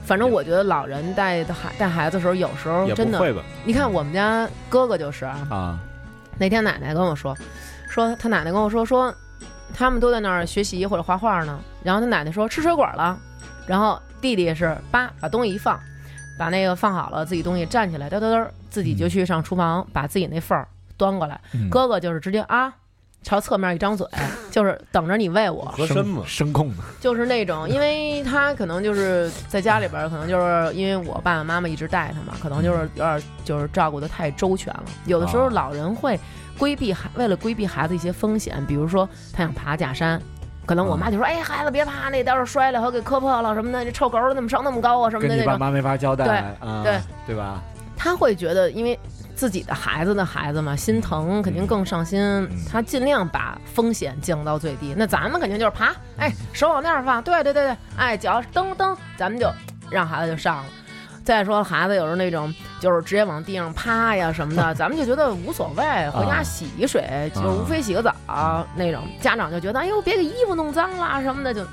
[0.07, 3.19] 反正我觉得老人带的孩带孩子的时候，有时候真的？
[3.65, 5.79] 你看我们家哥哥就是啊，啊，
[6.37, 7.35] 那天奶奶跟我说，
[7.89, 9.13] 说他奶奶跟我说说，
[9.73, 11.59] 他们都在那儿学习或者画画呢。
[11.83, 13.19] 然后他奶奶说吃水果了，
[13.65, 15.77] 然后弟弟是叭把东西一放，
[16.39, 20.65] 把那个放好了，自己东西站起来，嘚嘚嘚，自己就去上厨房把自己那份儿
[20.95, 21.37] 端过来。
[21.53, 22.73] 嗯哥哥就是直接啊，
[23.27, 24.07] 朝侧面一张嘴，
[24.49, 34.83] 就是等着你喂我，合身嘛，声控的，就是那种，因为他可能就是在家里边儿，可能就是因为我爸爸妈妈一直带他嘛，可能就是有点儿就是照顾的太周全了。
[35.07, 36.17] 有的时候哦老人会
[36.57, 40.21] 规避孩，为了规避孩子一些风险，比如说他想爬假山。
[40.65, 45.43] 可能我妈就说：“哎，孩子别爬，那到时候摔了和给磕破了什么的，这臭狗儿怎么上那么高啊什么的那种。
[45.43, 46.35] 你爸妈没法交代，对
[46.69, 47.61] 啊对对吧？”
[47.95, 48.99] 他会觉得，因为
[49.37, 54.95] 自己的孩子的孩子嘛，心疼肯定更上心，他尽量把风险降到最低。
[54.97, 59.47] 那咱们肯定就是爬，哎，手往那儿放，对对对对，哎，脚蹬蹬，咱们就
[59.91, 60.65] 让孩子就上了。
[61.23, 68.15] 再说孩子有时候那种就是直接往地上趴呀什么的， 咱们就觉得无所谓，回家洗一水，就无非洗个澡、
[68.75, 69.03] 那种。
[69.21, 71.63] 家长就觉得，哎呦，别给衣服弄脏了什么的，就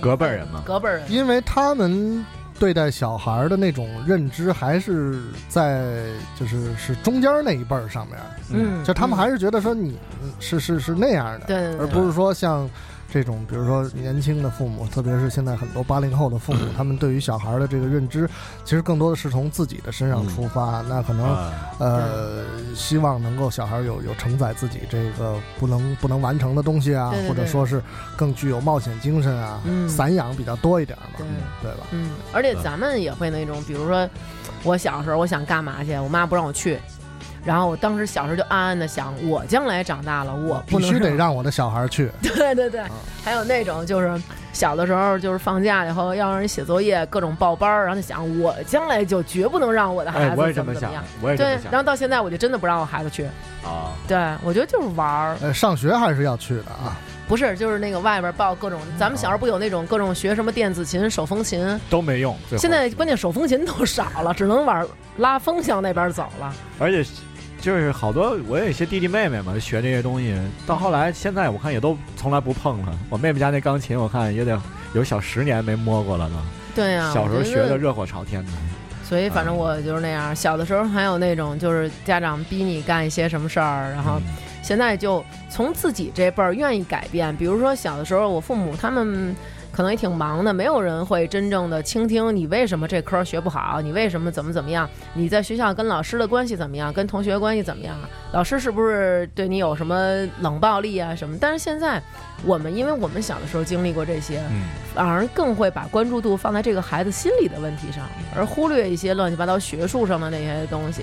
[0.00, 1.10] 隔辈儿人嘛，隔辈儿人。
[1.10, 2.24] 因为他们
[2.58, 6.06] 对待小孩儿的那种认知还是在
[6.38, 8.18] 就是是中间那一辈儿上面，
[8.52, 9.98] 嗯，就他们嗯还是觉得说你
[10.38, 12.68] 是是是那样的，对，而不是说像
[13.14, 18.28] 这种，比如说年轻的父母，特别是现在很多八零后的父母， 他们对于小孩的这个认知，
[18.64, 20.82] 其实更多的是从自己的身上出发。
[20.88, 22.42] 那可能啊呃，
[22.74, 27.80] 希望能够小孩有有承载自己这个不能不能完成的东西啊，对对对或者说是
[28.16, 31.24] 更具有冒险精神啊，嗯散养比较多一点嘛，对
[31.62, 31.86] 对吧？
[31.92, 34.10] 嗯，而且咱们也会那种，比如说
[34.64, 36.80] 我小时候我想干嘛去，我妈不让我去，
[37.44, 42.82] 然后我当时小时候就暗暗的想，我将来长大了，我不必须得让让我的小孩去， 对对对，
[43.22, 44.20] 还有那种就是
[44.52, 53.24] 小的时候就是放假以后要让人写作业，各种报班儿，然后就想我将来就绝不能让我的孩子怎么怎么样。，我也这么，对然后到现在我就真的不让我孩子去，
[53.62, 53.92] 啊。
[54.08, 56.96] 对我觉得就是玩儿，呃，上学还是要去的啊。
[57.26, 62.36] 不是就是那个外边报各种，咱们小时候不有那种各种学什么电子琴、手风琴，都没用。
[62.58, 66.52] 现在关键手风琴都少了，只能往拉风向那边走了。
[66.78, 67.02] 而且
[67.64, 72.94] 就是好多，我有一些弟弟妹妹嘛，学这些东西，到后来现在我看也都从来不碰了。
[73.08, 74.60] 我妹妹家那钢琴，我看也得
[74.92, 76.34] 有小十年没摸过了都。
[76.74, 78.52] 对呀、小时候学的热火朝天的，
[79.02, 80.36] 所以反正我就是那样。
[80.36, 84.22] 小的时候还有那种就是家长逼你干一些什么事儿，然后嗯
[84.62, 87.34] 现在就从自己这辈儿愿意改变。
[87.34, 89.34] 比如说小的时候，我父母他们
[89.74, 97.96] 可能也挺忙的，没有人会真正的倾听你为什么这科学不好，你为什么怎么怎么样，你在学校跟老师的关系怎么样，跟同学关系怎么样，
[98.32, 99.96] 老师是不是对你有什么
[100.40, 101.36] 冷暴力啊什么？
[101.40, 102.00] 但是现在
[102.44, 104.62] 我们因为我们小的时候经历过这些，嗯，
[104.94, 108.06] 反而更会把关注度放在这个孩子心理的问题上，
[108.36, 111.02] 而忽略一些乱七八糟学术上的那些东西。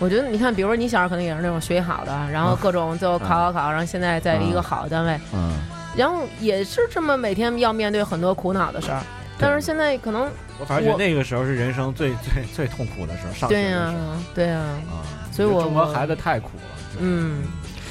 [0.00, 5.52] 我觉得你看，比如说你小时候可能也是那种学习好的，然后各种最后考考考，然后现在在一个好的单位，嗯，
[5.96, 9.02] 然后也是这么每天要面对很多苦恼的事儿。
[9.38, 10.30] 但是现在可能
[10.60, 14.04] 我反正觉得那个时候是人生最最最痛苦的时候，上学对呀、的时候
[14.34, 15.02] 对呀、啊，
[15.32, 16.98] 所以我中国孩子太苦了。
[17.00, 17.42] 嗯，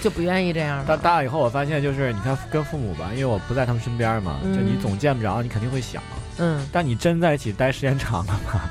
[0.02, 0.86] 就不愿意这样了。
[0.86, 6.02] 大大了以后，我发现就是你看跟父母吧，因为我不在他们身边嘛，嗯就你总见不着，你肯定会想。
[6.38, 8.70] 嗯，但你真在一起待时间长了吧，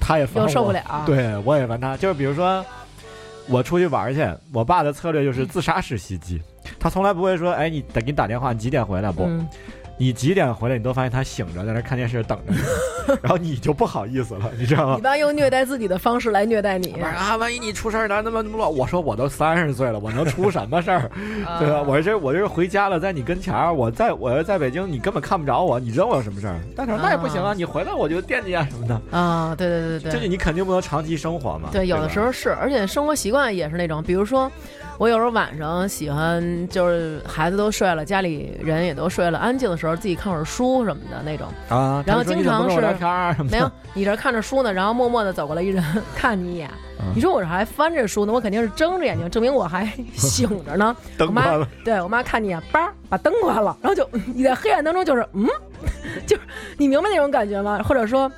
[0.00, 1.94] 他也烦我又受不了。，对我也烦他。
[1.94, 2.64] 就是比如说，
[3.46, 6.40] 我出去玩去，我爸的策略就是自杀式袭击，
[6.78, 9.10] 他从来不会说，哎，你得给你打电话，你几点回来？
[9.10, 9.46] 不，嗯，
[9.96, 12.58] 你几点回来，你都发现他醒着，在那看电视等着你，
[13.20, 15.02] 然后你就不好意思了，你知道吗你？
[15.02, 18.22] 爸用虐待自己的方式来虐待你啊，万一你出事儿呢？
[18.24, 21.10] 那么那么乱，我说我都三十岁了，我能出什么事儿？
[21.58, 21.78] 对吧？
[21.78, 26.60] 啊我这我这是回家了，在你跟前儿，我在我要在北京，你根本看不着我，你知道我有什么事儿？
[26.76, 31.70] 但是那也不行啊，啊你回来我就惦记啊什么的，啊，对对对对对，这就你肯定不能长期生活嘛。
[31.72, 34.50] 对，有的时候是，而且生活习惯也是那种，比如说，
[34.98, 41.46] 我有时候晚上喜欢就是孩子都睡了，家里人也都睡了，安静的时候自己看会儿书什么的那种。
[41.68, 45.82] 啊，然后经常是没有，你这看着书呢，然后默默的走过来一人
[46.16, 50.96] 看你一眼，嗯你说我这还翻着书呢，我肯定是睁着眼睛，证明我还 醒着呢。
[51.16, 55.46] 灯我妈关了，对我妈看你一眼，叭把灯关了，然后就你在黑暗当中就是嗯，
[56.26, 56.42] 就是
[56.76, 57.80] 你明白那种感觉吗？
[57.84, 58.30] 或者说。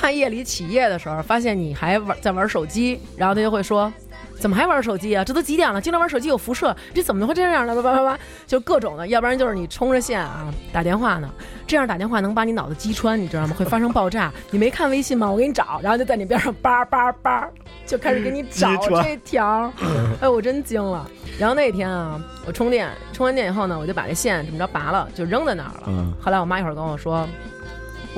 [0.00, 3.92] 他夜里起夜的时候，发现你还玩在玩手机，然后他就会说
[4.38, 5.24] ：“怎么还玩手机啊？
[5.24, 5.80] 这都几点了？
[5.80, 11.28] 经常玩手机有辐射，这怎么会这样呢？”叭叭叭叭，就各种的，要不然就是你充着线啊打电话呢，
[11.66, 13.54] 这样打电话能把你脑子击穿，你知道吗？
[13.58, 14.32] 会发生爆炸。
[14.50, 15.30] 你没看微信吗？
[15.30, 17.48] 我给你找，然后就在你边上叭叭叭，
[17.84, 19.72] 就开始给你找这条。
[20.20, 21.08] 哎，我真惊了。
[21.38, 25.82] 然后那天啊，我充电，充完电以后呢，我就把这线怎么着拔了，就扔在那儿了。
[25.86, 27.28] 嗯，后来我妈一会儿跟我说。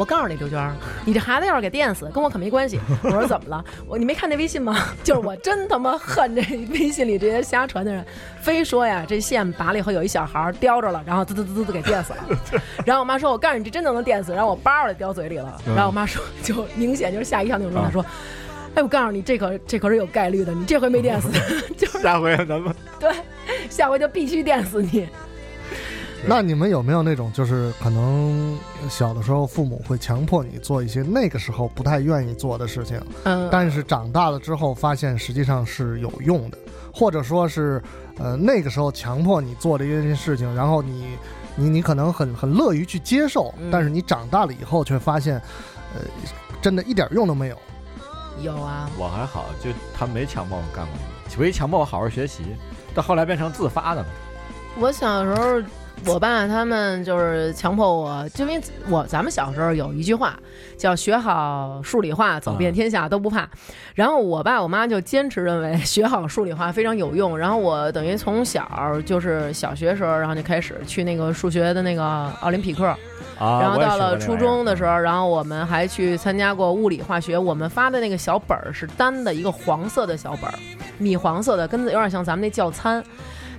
[0.00, 0.72] 我告诉你，刘娟儿，
[1.04, 2.80] 你这孩子要是给电死，跟我可没关系。
[3.04, 3.62] 我说怎么了？
[3.86, 4.74] 我你没看那微信吗？
[5.04, 8.02] 就是我真他妈恨这微信里这些瞎传的人，
[8.40, 12.40] 非说呀这线拔了以后有一小孩儿叼着了，然后滋滋滋滋给电死了。
[12.86, 14.32] 然后我妈说，我告诉你这真的能电死。
[14.32, 15.60] 然后我叭的叼嘴里了。
[15.66, 18.02] 嗯然后我妈说，就明显就是吓一跳那种状态，说，
[18.74, 21.28] 哎，我告诉你这可这可是有概率的，你这回没电死，
[21.76, 23.12] 就是下回咱们对，
[23.68, 25.06] 下回就必须电死你。
[26.26, 36.58] 那你们有没有那种，就是可能小的时候父母会强迫你做一些那个时候不太愿意做的事情，嗯，但是长大了之后发现实际上是有用的，
[36.92, 37.82] 或者说是，
[38.18, 41.16] 呃，那个时候强迫你做的一件事情，然后你
[41.56, 45.36] 你你可能很很乐于去接受嗯，但是你长大了以后却发现，
[45.94, 46.02] 呃，
[46.60, 47.56] 真的一点用都没有。
[48.42, 50.94] 有啊，我还好，就他没强迫我干过
[51.28, 52.42] 什么，唯一强迫我好好学习，
[52.94, 54.06] 到后来变成自发的了。
[54.78, 55.60] 我小时候，
[56.06, 60.38] 我爸他们就是强迫我，就因为我咱们小时候有一句话
[60.76, 63.48] 叫“学好数理化，走遍天下都不怕”。
[63.94, 67.38] 然后我爸我妈就坚持认为学好数理化非常有用。
[67.38, 68.66] 然后我等于从小
[69.04, 72.86] 就是小学时候，然后就开始去那个数学的那个奥林匹克。
[73.38, 77.38] 啊，然后到了初中的时候，然后我们还去参加过物理化学。
[77.38, 80.54] 我们发的那个小本儿是单的一个黄色的小本儿，
[80.98, 83.02] 米黄色的，跟有点像咱们那教参。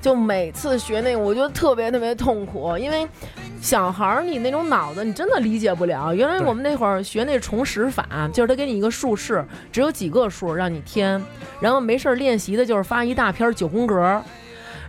[0.02, 3.08] 就每次学那个，我觉得特别特别痛苦，因为
[3.62, 6.14] 小孩儿你那种脑子你真的理解不了。
[6.14, 11.24] 原来我们那会儿学那重拾法，就是他给你一个竖式，只有几个数让你添，
[11.60, 14.22] 然后没事儿练习的就是发一大篇九宫格。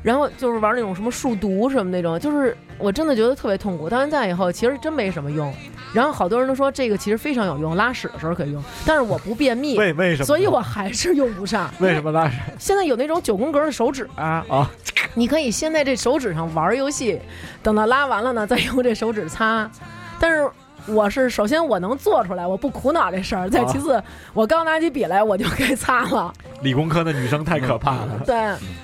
[0.03, 3.89] 然后就是玩那种什么数独什么那种，就是我真的觉得特别痛苦。
[3.89, 5.53] 到现在以后，其实真没什么用。
[5.93, 10.25] 然后好多人都说这个其实非常有用，拉屎的时候可以用，但是我不便秘，为为什么？
[10.25, 11.71] 所以我还是用不上。
[11.81, 14.71] 为什么拉屎现在有那种九宫格的手指啊，啊？
[15.15, 17.21] 你可以先在这手指上玩游戏，
[17.63, 19.71] 等到拉完了呢，再用这手指擦。
[20.19, 20.49] 但是
[20.87, 24.03] 我是首先我能做出来，我不苦恼这事儿；再其次，
[24.35, 26.33] 我刚拿起笔来我就该擦了。
[26.61, 28.21] 理工科的女生太可怕了。
[28.25, 28.35] 对，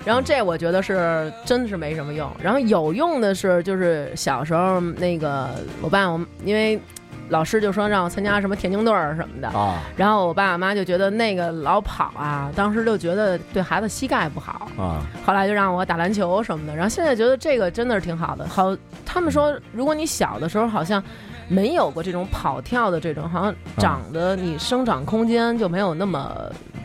[0.04, 2.30] 然后这我觉得是真的是没什么用。
[2.42, 6.80] 然后有用的是，就是小时候那个我爸我因为
[7.28, 15.02] 老师就说让我参加什么田径队儿什么的，啊然后我爸我妈就觉得那个老跑啊，当时就觉得对孩子膝盖不好，啊！
[15.24, 16.74] 后来就让我打篮球什么的。
[16.74, 18.48] 然后现在觉得这个真的是挺好的。
[18.48, 21.02] 好，他们说如果你小的时候好像。
[21.48, 26.30] 没有过这种跑跳的这种，好像长得你生长空间就没有那么，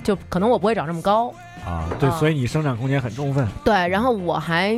[0.03, 1.33] 就可能我不会长这么高。
[1.65, 4.77] 啊，对，啊所以你生长空间很充分对，然后我还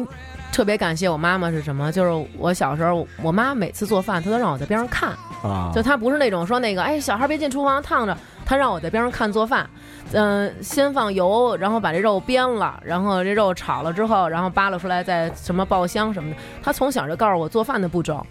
[0.52, 1.92] 特别感谢我妈妈是什么？
[1.92, 5.10] 就是我小时候，我妈每次做饭，她都让我在边上看，
[5.44, 5.72] 啊。
[5.74, 9.68] 就她不是那种说那个，哎，小孩别进厨房烫着，她让我在边上看做饭。
[10.14, 16.38] 嗯、先放油，然后把这肉煸了，然后这肉炒了之后，然后扒拉出来，再什么爆香什么的。
[16.62, 18.24] 她从小就告诉我做饭的步骤，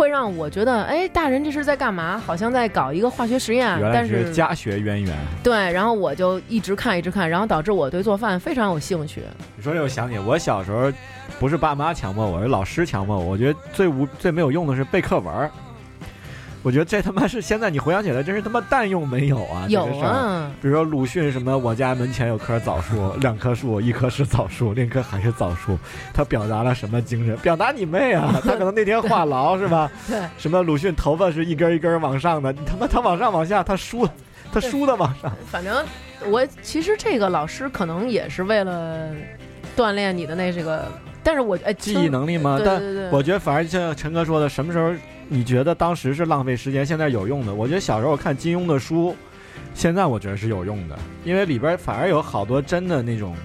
[0.00, 2.16] 会让我觉得，哎，大人这是在干嘛？
[2.16, 5.14] 好像在搞一个化学实验，但是家学渊源。
[5.42, 9.20] 对，然后我就一直看，一直看，然后导致我对做饭非常有兴趣。
[9.58, 10.90] 你说这我想起我小时候，
[11.38, 13.22] 不是爸妈强迫我，是老师强迫我。
[13.26, 15.50] 我觉得最无最没有用的是背课文儿。
[16.62, 19.64] 我觉得这他妈是现在你回想起来，真是他妈蛋用没有啊！
[19.68, 25.78] 有啊，比如说鲁迅什么，我家门前有棵枣树，两棵树，一棵是枣树，另一棵还是枣树。
[26.12, 27.36] 他表达了什么精神？
[27.38, 28.38] 表达你妹啊！
[28.44, 29.90] 他可能那天话痨是吧？
[30.06, 30.20] 对。
[30.36, 34.06] 什么鲁迅头发是一根一根往上的，你他妈他往上往下，他梳
[34.52, 35.32] 他梳的往上。
[35.50, 35.82] 反正
[36.26, 39.08] 我其实这个老师可能也是为了
[39.74, 40.86] 锻炼你的那这个
[41.22, 42.60] 但是我哎，记忆能力吗？
[42.62, 44.92] 但对对对，我觉得反而像陈哥说的，什么时候
[45.32, 47.54] 你觉得当时是浪费时间，现在有用的？
[47.54, 49.14] 我觉得小时候看金庸的书，
[49.74, 53.36] 现在我觉得是有用的，因为里边反而有好多真的那种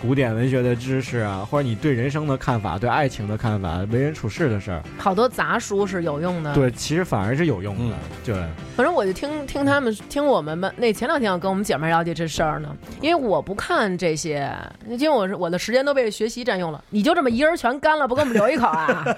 [0.00, 7.96] 古典文学的知识啊，或者你对人生的看法、对爱情的看法、为人处事的事儿，好多杂书是有用的。，对，其实反而是有用的。
[8.24, 8.34] 对，
[8.74, 14.50] 反正我就听听他们听我们们那前两天我跟我们姐妹儿了解这事儿呢，因为我不看这些，
[14.88, 16.82] 因为我是我的时间都被学习占用了。
[16.88, 19.04] 你就这么一人全干了，不给我们留一口啊？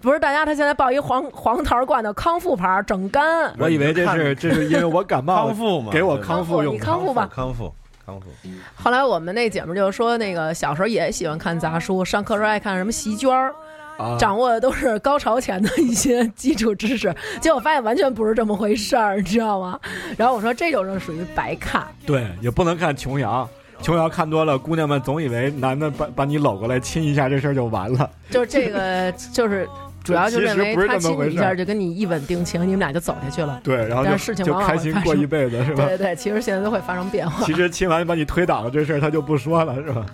[0.00, 3.52] 不是，大家他现在抱一黄黄桃罐的康复牌儿整干。
[3.58, 6.78] 我以为这是这是因为我感冒 康复嘛，给我康复用的。
[6.78, 7.72] 你康复吧康复，
[8.06, 8.26] 康复。
[8.74, 13.54] 后来我们那姐们儿就说，那个小时候也喜欢看杂书，上课时候爱看什么席绢儿，
[13.98, 17.14] 啊掌握的都是高潮前的一些基础知识。
[17.40, 19.78] 结果发现完全不是这么回事儿， 你知道吗？
[20.16, 21.86] 然后我说这种是属于白看。
[22.06, 23.48] 对，也不能看琼瑶。
[23.82, 28.10] 琼瑶看多了，姑娘们总以为男的把把你搂过来亲一下，这事儿就完了。
[28.28, 29.66] 就是这个，就是
[30.02, 33.60] 主要就认为他亲你一下就跟你一吻定情，你们俩就走下去了。
[33.62, 35.96] 对，然后就但是事情就往往开心过一辈子，是吧对？
[35.96, 37.52] 对对，其实现在都会发生变化其。
[37.54, 40.06] 实亲完把你推倒了这事儿，他就不说了，是吧？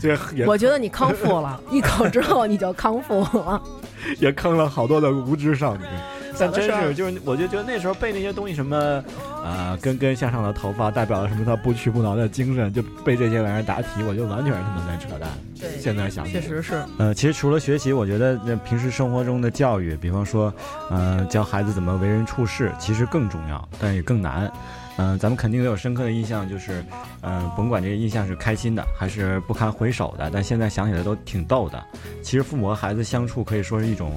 [0.00, 3.62] 这也我觉得你康复了， 一口之后你就康复了。
[4.18, 5.84] 也坑了好多的无知少女。
[6.38, 8.76] 但真是，就是我就觉得那时候背那些东西，什么，
[9.44, 11.44] 呃，根根向上的头发代表了什么？
[11.44, 15.28] 他不屈不挠的精神，就背这些玩意儿答题，我就完全是他妈在扯淡。
[15.60, 20.52] 对现在想，确实是，呃，其实除了学习，我觉得那平时生活中的教育，比方说，
[20.90, 24.50] 呃，教孩子怎么为人处事，其实更重要，但也更难。
[24.98, 26.84] 嗯、咱们肯定都有深刻的印象，就是，
[27.22, 31.82] 嗯、甭管这个印象是开心的还是不堪回首的，但现在想起来都挺逗的。
[32.22, 34.14] 其实父母和孩子相处可以说是一种，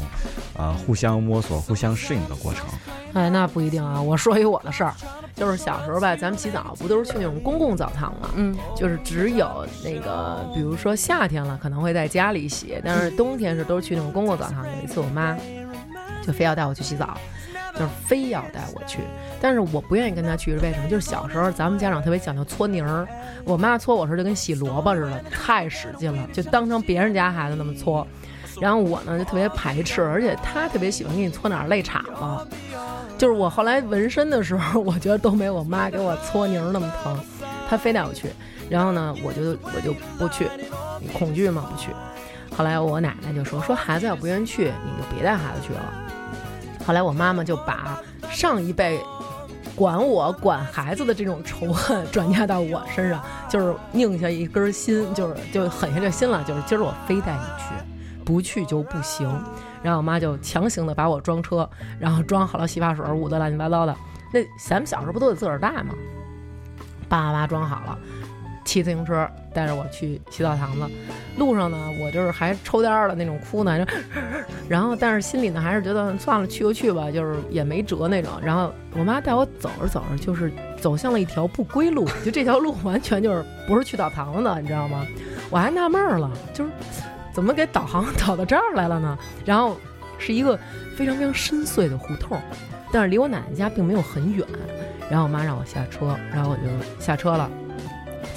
[0.57, 2.65] 呃，互相摸索、互相适应的过程。
[3.13, 4.01] 哎，那不一定啊。
[4.01, 4.93] 我说一我的事儿，
[5.33, 8.29] 就是小时候吧，咱们洗澡不都是去那种公共澡堂吗？
[8.35, 14.65] 嗯，就是只有那个，比如说夏天了，可能会在家里洗，但是冬天是都是去那种公共澡堂。
[14.67, 15.37] 有一次我妈
[16.21, 17.17] 就非要带我去洗澡，
[17.75, 18.99] 就是非要带我去，
[19.41, 20.87] 但是我不愿意跟她去，是为什么？
[20.87, 23.07] 就是小时候咱们家长特别讲究搓泥儿，
[23.43, 28.07] 我妈搓我时候就跟洗萝卜似的，太使劲了，就当成别人家孩子那么搓。
[28.61, 32.47] 然后我呢就特别排斥，而且她特别喜欢给你搓哪儿肋叉子。
[33.17, 37.19] 就是我后来纹身的时候，我觉得都没我妈给我搓泥儿那么疼，
[37.69, 38.29] 她非带我去。
[38.69, 40.47] 然后呢，我就我就不去，
[41.13, 41.91] 恐惧嘛不去。
[42.55, 45.93] 后来我奶奶就说说孩子要不愿意去，你就别带孩子去了。
[46.85, 48.99] 后来我妈妈就把上一辈
[49.75, 59.27] 管我管孩子的这种仇恨转嫁到我身上，就是拧下一根心，就是就狠下这心了，就是今儿我非带你去，不去就不行。
[59.81, 61.69] 然后我妈就强行的把我装车，
[61.99, 63.95] 然后装好了洗发水，捂得乱七八糟的。
[64.33, 65.93] 那咱们小时候不都得自个儿带吗？
[67.07, 67.97] 叭叭叭装好了，
[68.65, 70.85] 骑自行车带着我去洗澡堂子。
[71.37, 73.85] 路上呢，我就是还抽颠儿的那种哭呢，
[74.67, 78.31] 然后但是心里呢还是觉得算了，去就去吧，就是也没辙那种。
[78.41, 85.05] 然后我妈带我走着走着，就是走向了一条不归路，就这条路完全就是不是去澡堂子的，你知道吗？
[85.49, 86.71] 我还纳闷了，就是
[87.33, 89.17] 怎么给导航导到这儿来了呢？
[89.45, 89.77] 然后
[90.17, 90.57] 是一个
[90.95, 92.39] 非常非常深邃的胡同，
[92.91, 94.45] 但是离我奶奶家并没有很远。
[95.09, 96.63] 然后我妈让我下车，然后我就
[96.97, 97.51] 下车了。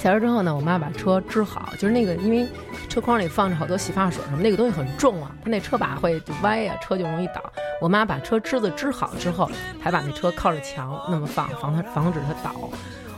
[0.01, 2.47] 下车之后呢，我妈把车支好，就是那个因为
[2.87, 7.43] 车筐里放着好多洗发水什么，那个东西很重啊，它那车把会就歪呀、车就容易倒。
[7.81, 12.69] 我妈把车支子支好之后，还把那车靠着墙那么放，防它防止它倒。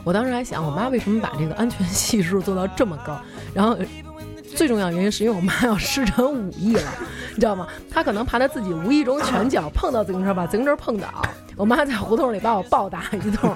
[0.02, 3.16] 我当时还想，我妈为什么把这个安全系数做到这么高？
[3.54, 3.78] 然后
[4.56, 6.92] 最重要原因是因为我妈要施展武艺了，
[7.30, 7.68] 你知道吗？
[7.88, 11.08] 她可能怕她自己无意中拳脚碰到自行车，把自行车碰倒。
[11.56, 13.54] 我妈在胡同里把我暴打一通。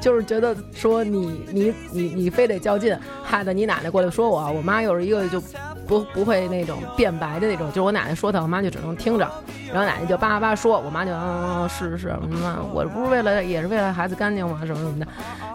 [0.00, 5.40] 就是觉得说你你你你非得较劲，害得你奶奶过来说我，我妈又是一个就
[5.86, 9.28] 不不会那种辩白的那种，就是我奶奶说她，我妈就只能听着，
[9.68, 15.06] 然后奶奶就叭叭叭说，我妈就嗯嗯是是是，嗯，我不是为了也是为了孩子干净嘛，什么什么的，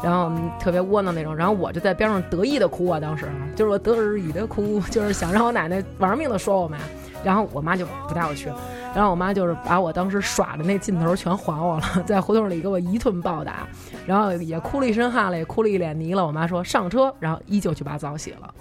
[0.04, 3.25] 然后特别窝囊那种，然后我就在边上得意的哭啊，当时
[3.56, 6.77] 就是我得意的哭，就是想让我奶奶玩命的说我妈，
[7.23, 8.49] 然后我妈就不带我去。
[8.93, 13.65] 然后我妈就是把我当时耍的那劲头全还我了，在胡同里给我一顿暴打，
[14.06, 16.26] 然后也哭了一身汗了，也哭了一脸泥了。
[16.26, 18.54] 我妈说上车，然后依旧去把澡洗了。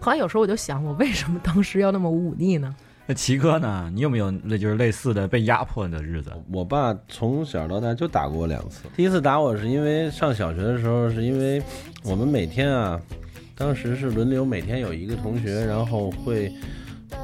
[0.00, 2.74] 后来有时候我就想，我为什么当时要那么忤逆呢？
[3.08, 3.88] 那齐哥呢？
[3.94, 6.32] 你有没有那就是类似的被压迫的日子？
[6.52, 8.82] 我爸从小到大就打过我两次。
[8.96, 11.62] 第一次打我是因为上小学的时候，是因为
[12.02, 13.00] 我们每天啊，
[13.56, 16.52] 当时是轮流每天有一个同学，然后会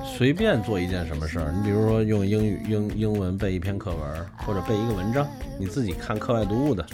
[0.04, 1.52] 随便做一件什么事儿。
[1.52, 5.26] 你比如说用英语英英文背一篇课文，或者背一个文章，
[5.58, 6.86] 你自己看课外读物的，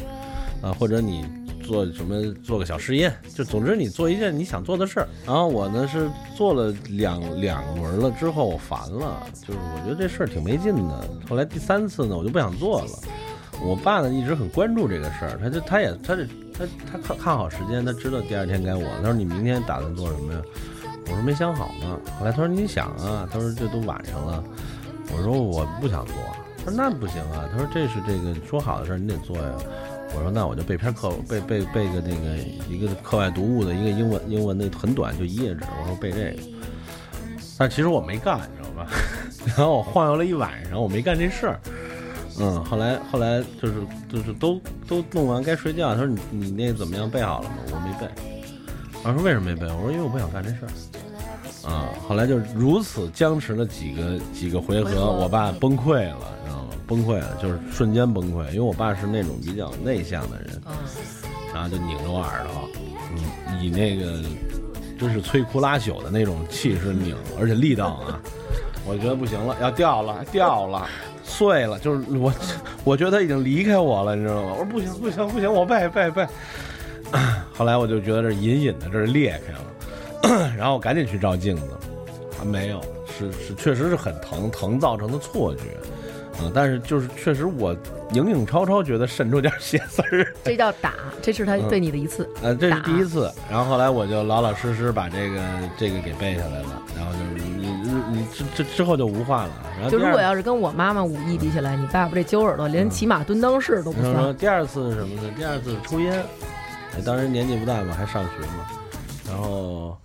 [0.63, 1.25] 啊，或者你
[1.63, 5.09] 做什么做个小实验，就总之你做一件你想做的事儿。
[5.27, 11.09] 然后我呢是做了两两轮了之后，我烦了，就是我觉得这事儿挺没劲的。
[11.29, 12.91] 后来第三次呢，我就不想做了。
[13.61, 18.85] 我爸呢一直很关注这个事儿，他就他也他这他他看看好时间，他知道第二天该我。
[18.99, 20.41] 他说你明天打算做什么呀？
[21.07, 21.99] 我说没想好呢。
[22.19, 24.45] 后来他说你想啊，他说这都晚上了。
[25.13, 26.15] 我说我不想做。
[26.59, 29.53] 他说那不行啊，他说这是这个说好的事儿，你得做呀。
[30.15, 32.37] 我说那我就背篇课，背背背个那个
[32.69, 35.61] 一个课外读物的一个英文英文那很短，就一页纸。
[35.81, 36.43] 我说背这个，
[37.57, 38.91] 但其实我没干，你知道吧？
[39.47, 41.61] 然后我晃悠了一晚上，我没干这事儿。
[42.41, 43.75] 嗯，后来后来就是
[44.09, 45.95] 就是都都弄完该睡觉。
[45.95, 47.57] 他说你你那怎么样背好了吗？
[47.73, 48.13] 我没背。
[49.05, 49.67] 我说为什么没背？
[49.67, 50.69] 我说因为我不想干这事儿。
[51.69, 56.38] 啊，后来就如此僵持了几个几个回合，我爸崩溃了？
[56.89, 58.49] 崩溃了，就是瞬间崩溃。
[58.49, 60.61] 因为我爸是那种比较内向的人，
[61.55, 62.69] 然后就拧着我耳朵，
[63.13, 64.21] 嗯，以那个
[64.99, 68.19] 真是摧枯拉朽的那种气势拧，而且力道啊，
[68.89, 70.89] 我觉得不行了，要掉了，掉了。
[71.23, 72.33] 碎了，就是我，
[72.85, 74.53] 我觉得他已经离开我了，你知道吗？
[74.53, 76.27] 我说不行不行不行，我背背背。
[77.53, 79.53] 后来我就觉得这隐隐的这是裂开
[80.33, 81.65] 了， 然后我赶紧去照镜子，
[82.41, 85.63] 啊没有，是是确实是很疼，疼造成的错觉，
[86.41, 87.73] 嗯，但是就是确实我
[88.13, 90.35] 影影绰绰觉得渗出点血丝儿。
[90.45, 93.33] 这叫打，这是他对你的一次，呃，这是第一次。
[93.51, 95.41] 然后后来我就老老实实把这个
[95.77, 97.69] 这个给背下来了，然后就是你
[98.11, 99.51] 你这这之后就无话了。
[99.77, 104.37] 然后就如果要是跟我妈妈武艺比起来，你爸爸这揪耳朵连骑马蹲裆式都不算。
[104.37, 105.31] 第二次是什么呢？
[105.37, 106.25] 第二次抽烟，
[107.05, 108.67] 当时年纪不大嘛，还上学嘛。
[109.29, 109.97] 然后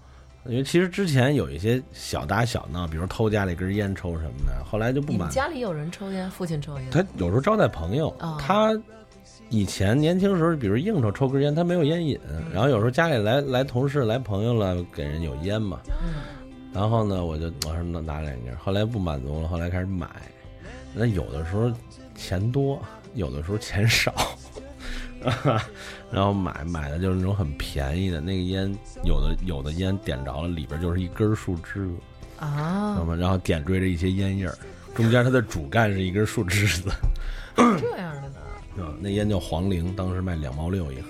[0.45, 5.29] 因为其实之前有一些小打小闹，比如偷家里根烟抽什么的，后来就不满。
[5.29, 6.89] 家里有人抽烟，父亲抽烟。
[6.91, 8.77] 他有时候招待朋友，他
[9.49, 12.19] 以前年轻时候，比如应酬抽根烟，他没有烟瘾。
[12.53, 15.79] 然后有时候家里来来同事来朋友了，给人有烟嘛。
[16.73, 20.09] 然后呢，我就我说那拿两根，后来不满足了，后来开始买。
[20.93, 21.71] 那有的时候
[22.15, 22.81] 钱多，
[23.13, 24.13] 有的时候钱少，
[26.11, 31.93] 然后买买的就是那种很便宜的那个烟，有的有的烟点着了，里边就是一根树枝子
[32.39, 33.15] 啊，知道吗？
[33.15, 34.57] 然后点缀着一些烟叶儿，
[34.93, 36.91] 中间它的主干是一根树枝子，
[37.55, 38.35] 这样的呢？
[38.83, 41.07] 啊，那烟叫黄陵，当时卖两毛六一盒，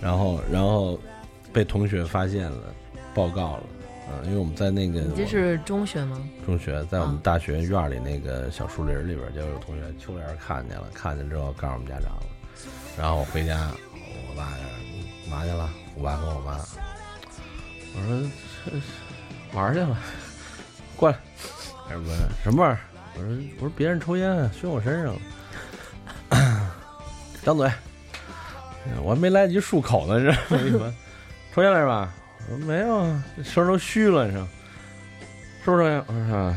[0.00, 0.98] 然后然后
[1.52, 2.74] 被同学发现了，
[3.14, 3.62] 报告了。
[4.02, 6.18] 啊，因为我们在那个，你这是中学吗？
[6.44, 12.22] 中学，在我们大学院里那个小树林里边，就有同学秋莲看见了，看见之后告诉我们家长了。
[12.98, 13.70] 然后我回家，
[14.28, 15.70] 我爸干嘛去了？
[15.96, 16.58] 我爸跟我妈，
[17.94, 18.22] 我说
[19.52, 19.98] 玩去了，
[20.96, 21.18] 过来，
[21.88, 22.14] 什么
[22.44, 22.78] 什么味儿？
[23.14, 25.20] 我说我说别人抽烟熏我身上了，
[27.44, 27.70] 张嘴，
[29.02, 30.56] 我还没来得及漱口呢，这
[31.54, 32.12] 抽烟了是吧？
[32.50, 34.46] 我说没有啊，这声都虚了，你说
[35.64, 36.02] 是不是？
[36.06, 36.56] 我说，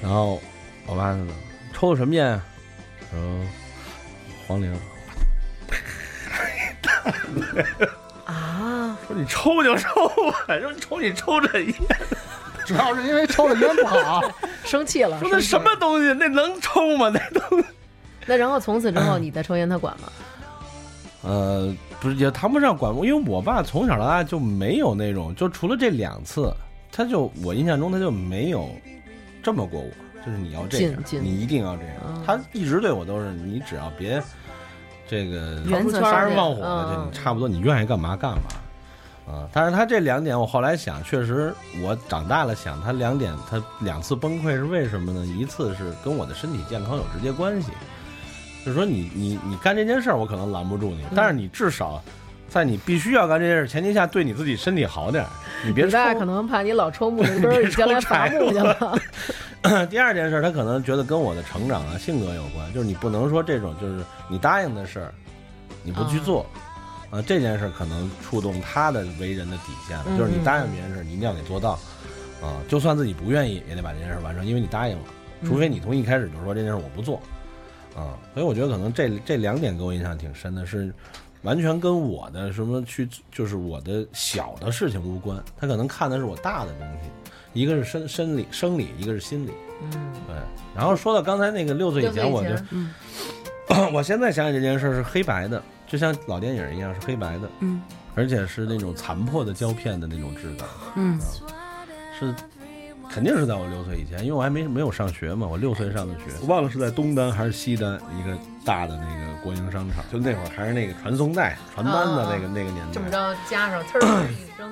[0.00, 0.40] 然后
[0.86, 1.32] 我爸呢，
[1.72, 2.44] 抽的什么烟啊？
[3.10, 3.20] 说
[4.46, 4.72] 黄陵。
[8.24, 8.96] 啊！
[9.06, 11.74] 说你抽就抽吧， 说你抽你抽这烟，
[12.66, 14.22] 主要是因为抽的烟不好，
[14.64, 15.18] 生气了。
[15.20, 16.12] 说那什么东西？
[16.14, 17.10] 那能抽吗？
[17.12, 17.66] 那东西？
[18.26, 20.08] 那然后从此之后，你再抽烟，他管吗？
[21.22, 26.52] 呃，不是也谈不上管，因为我爸从小到大就没有那种，就除了这两次，
[26.90, 28.70] 他就我印象中他就没有
[29.42, 29.90] 这么过我，
[30.24, 32.24] 就是你要这样，你一定要这样。
[32.26, 34.22] 他一直对我都是，你只要别
[35.06, 39.48] 这个原则杀人放火的，就你差不多你愿意干嘛干嘛啊。
[39.52, 45.26] 但是他这两点，我后来想，确实我长大了想，他两点他两次崩溃是为什么呢？
[45.26, 47.70] 一次是跟我的身体健康有直接关系。
[48.64, 52.02] 就是说，你你你干这件事儿，我可能拦不住你，但是你至少
[52.54, 55.30] 在你必须要干这件事前提下，对你自己身体好点儿。
[55.66, 58.96] 你别抽，可能怕你老抽木根儿，将来伐木去了。
[59.90, 65.12] 第二件事，他可能觉得跟我的成长啊、性格有关，就是你不能说这种，就是你答应的事儿，
[65.82, 66.46] 你不去做
[67.10, 70.04] 啊，这件事可能触动他的为人的底线了。
[70.16, 71.72] 就是你答应别人事，你一定要给做到
[72.40, 75.02] 啊，就算自己不愿意，也得把这件事完成，因为你答应了。
[75.44, 77.20] 除非你从一开始就说这件事我不做。
[77.96, 80.94] 啊，所以我觉得可能这这两点给我印象挺深的，是
[81.44, 85.40] 完全跟我的什么去，就是我的小的事情无关。
[85.56, 87.10] 他可能看的是我大的东西，
[87.52, 89.50] 一个是生生理生理，一个是心理。
[89.82, 89.90] 嗯，
[90.26, 90.34] 对。
[90.74, 92.50] 然后说到刚才那个六岁以前，我就，
[93.92, 97.80] 我现在想起这件事是黑白的，就像老电影一样是黑白的，嗯，
[98.14, 100.66] 而且是那种残破的胶片的那种质感，
[100.96, 101.18] 嗯，
[102.18, 102.34] 是
[103.10, 112.92] 肯定是在我六岁以前，因为我还没没有上学嘛，我六岁上的学，我忘了是在东单还是西单一个大的那个国营商场，就那会儿还是那个传送带、传单的那个、那个年代。
[112.92, 114.70] 这么着加上呲儿一 声，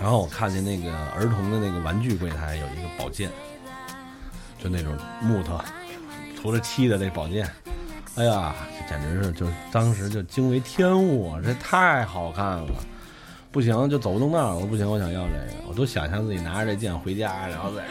[0.00, 3.30] 然后我看见那个儿童的那个玩具柜台有一个宝剑，
[4.62, 5.60] 就那种木头
[6.36, 7.48] 涂着漆的那宝剑，
[8.16, 12.66] 哎呀，这简直是就当时就惊为天物啊，这太好看了。
[13.52, 14.54] 不行，就走不动道儿。
[14.54, 15.52] 我说不行，我想要这个。
[15.68, 17.84] 我都想象自己拿着这剑回家，然后在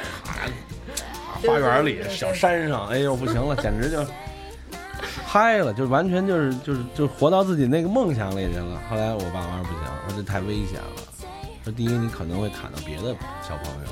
[1.42, 4.06] 这花园里、小山上，哎呦不行了，简直就
[5.34, 8.80] 嗨了，就完全就是就是就活到自己那个梦想里去了。
[8.88, 11.26] 后来我爸妈说不行，说这太危险了。
[11.64, 13.90] 说第一你可能会砍到别的小朋友，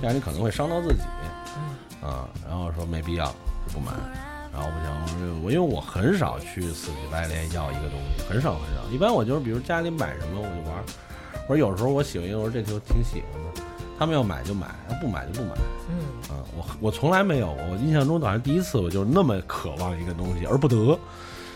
[0.00, 1.02] 第二你可能会伤到自己，
[2.04, 3.92] 啊，然后说没必要，就不买。
[4.52, 8.92] 然后不行，我说我因为我很少去死乞白赖要一个东西，很少很少。
[8.92, 10.82] 一般我就是比如家里买什么我就玩。
[11.46, 13.62] 我说有时候我喜欢一个，我说这球挺喜欢的。
[14.00, 15.52] 他们要买就买，要不买就不买。
[15.90, 20.98] 嗯啊，我我从来没有，我印象中好像第一次我就是那么渴望一个东西而不得，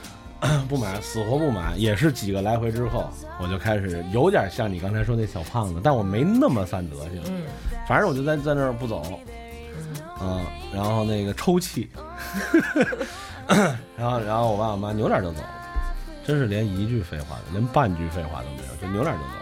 [0.68, 1.74] 不买，死活不买。
[1.74, 3.08] 也是几个来回之后，
[3.40, 7.22] 我就开始有点像你刚才说那小胖子，但我没那么散德性。
[7.28, 7.44] 嗯
[7.88, 9.02] 反正我就在在那儿不走，
[10.20, 11.88] 嗯，嗯，然后那个抽泣，
[13.96, 15.48] 然后然后我爸我妈扭脸就走了，
[16.26, 19.40] 真是连一句废话，连半句废话都没有，就扭脸就走了。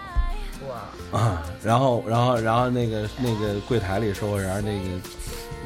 [0.69, 4.89] 哇，啊，然后，然后，然后那个那个柜台里售货员那个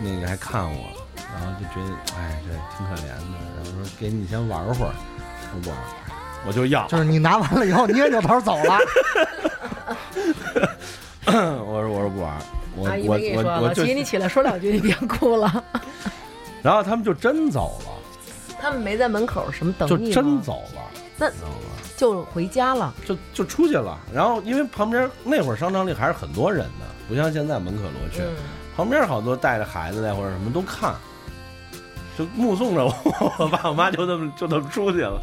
[0.03, 4.93] 那个还看我，然后就觉得哎，这挺可怜的，然后说给你先玩会儿，
[5.55, 5.79] 我不玩，
[6.47, 8.79] 我就要，就是你拿完了以后，你也扭头走了。
[11.27, 12.37] 我说我说不玩，
[12.77, 15.65] 我我没跟你说了，我我就琪，你起来说两句，你别哭了。
[16.63, 17.91] 然后他们就真走了，
[18.61, 20.83] 他们没在门口什么等就你就真走了，
[21.17, 21.31] 那？
[21.97, 22.95] 就回家了。
[23.05, 28.37] 就就出去了，然后因为旁边那会儿商场里还是很多人的，不像现在门可罗雀，嗯，
[28.77, 30.95] 旁边好多带着孩子的或者什么都看，
[32.19, 32.95] 就目送着我，
[33.39, 35.21] 我爸我妈就这么就这么出去了。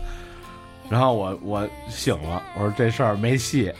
[0.89, 3.73] 然后我我醒了，我说这事儿没戏，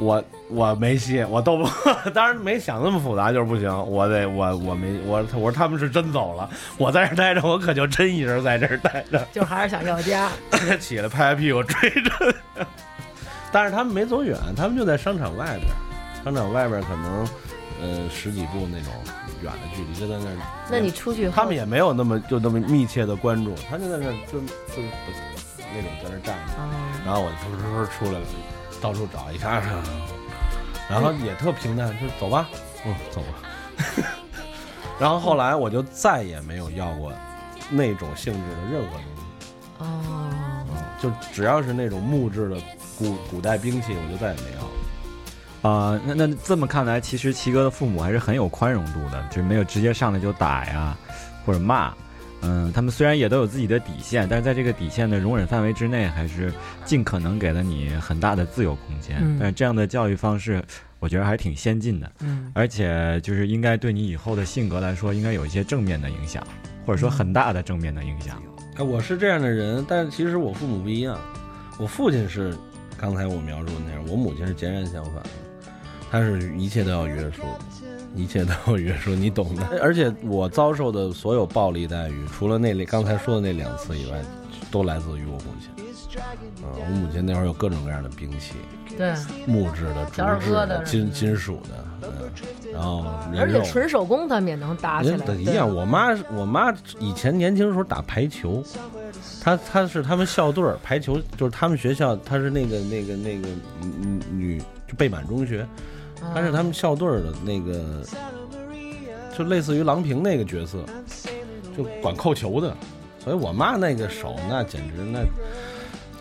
[0.00, 1.68] 我我没戏，我斗不，
[2.10, 6.48] 当然没想那么复杂，就是不行，我得我我没我我说他们是真走了，
[6.78, 10.30] 我在这儿待着，我可就真一人在这儿待着， 就还是想要家。
[10.80, 12.34] 起来拍拍屁股追着。
[13.52, 17.28] 但是他们没走远，他们就在商场外边，商场外边可能
[17.82, 18.92] 呃十几步那种
[19.42, 20.36] 远的距离，就在那儿。
[20.70, 24.46] 那你出去，他们也没有那么就那么密切的关注，他就在那儿就就
[25.74, 26.70] 那种在那儿站着，嗯
[27.04, 28.26] 然后我就噗噗噗出来了，
[28.80, 29.82] 到处找，一看，啊
[30.88, 32.48] 然后也特平淡，就走吧，
[32.84, 34.06] 嗯，走吧。
[34.98, 37.12] 然后后来我就再也没有要过
[37.70, 39.22] 那种性质的任何东西。
[39.78, 40.66] 哦，
[41.00, 42.56] 就只要是那种木质的
[42.98, 44.70] 古古代兵器，我就再也没要了。
[45.62, 50.96] 啊、那那这么看来，其实齐哥的父母还是很有宽容度的，就没有直接上来就打呀，
[51.46, 51.94] 或者骂。
[52.42, 56.52] 嗯，他们虽然也都有自己的底线，但是在这个底线的容忍范围之内，还是
[56.84, 59.18] 尽可能给了你很大的自由空间。
[59.20, 60.62] 嗯但是这样的教育方式，
[60.98, 66.42] 我觉得还是挺先进的，嗯而且就是应该对你以后的性格来说，应该有一些正面的影响，
[66.86, 68.42] 或者说很大的正面的影响。
[68.76, 71.18] 哎，我是这样的人，但是其实我父母不一样。
[71.78, 72.54] 我父亲是
[72.96, 75.30] 刚才我描述的那样，我母亲是截然相反的。
[76.10, 77.42] 她是一切都要约束，
[78.14, 79.64] 一切都有约束，你懂的。
[79.82, 84.20] 而且我遭受的所有暴力待遇，除了那刚才说的那两次以外，
[84.70, 85.70] 都来自于我母亲。
[86.62, 88.54] 啊、我母亲那会儿有各种各样的兵器，
[88.98, 89.14] 对，
[89.46, 92.30] 木质的、竹制的金金属的，嗯，
[92.72, 95.34] 然后人而且纯手工他们也能打起来。
[95.34, 98.62] 一样，我妈我妈以前年轻的时候打排球，
[99.40, 103.48] 她她是他们校队儿排球，就是他们学校，她是那个那个那个
[103.80, 104.58] 女女
[104.88, 105.64] 就贝满中学，
[106.20, 108.04] 对，她是他们校队儿的那个，
[109.36, 110.78] 就类似于郎平那个角色，
[111.76, 112.76] 就管扣球的，
[113.22, 115.20] 所以我妈那个手那简直那。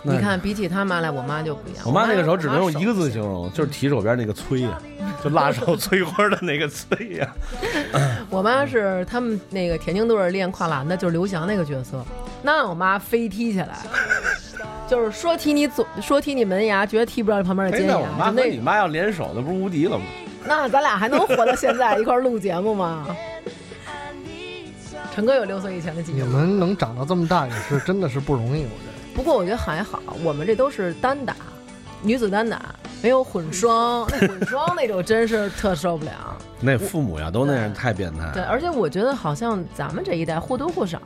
[0.02, 1.84] 那你看，比起他妈来，我妈就不一样。
[1.86, 3.12] 我妈那个时候只能用一个字。
[3.12, 4.82] 形容，就是提手边那个催呀、
[5.22, 7.36] 就辣手摧花的那个催呀、
[8.32, 12.02] 我妈是他们那个田径队儿练跨栏的，就是刘翔那个角色。
[12.42, 13.78] 那我妈飞踢起来，
[14.90, 17.94] 就是说踢你左，说踢你门牙，绝对踢不着你旁边的哎，尖牙。
[17.94, 20.06] 那我妈就那和你妈要联手，那不是无敌了吗？
[20.46, 23.06] 那咱俩还能活到现在一块儿录节目吗？
[25.14, 26.16] 陈哥有六岁以前的记忆？
[26.16, 28.94] 你们能长到这么大也是真的是不容易，我觉得。
[29.14, 31.36] 不过我觉得还好，我们这都是单打，
[32.02, 32.74] 女子单打，
[33.04, 34.08] 没有混双。
[34.10, 36.12] 那混双那种真是特受不了。
[36.62, 38.32] 那父母呀都那样，太变态。
[38.34, 41.02] 对，而且我觉得好像咱们这一代或多或少，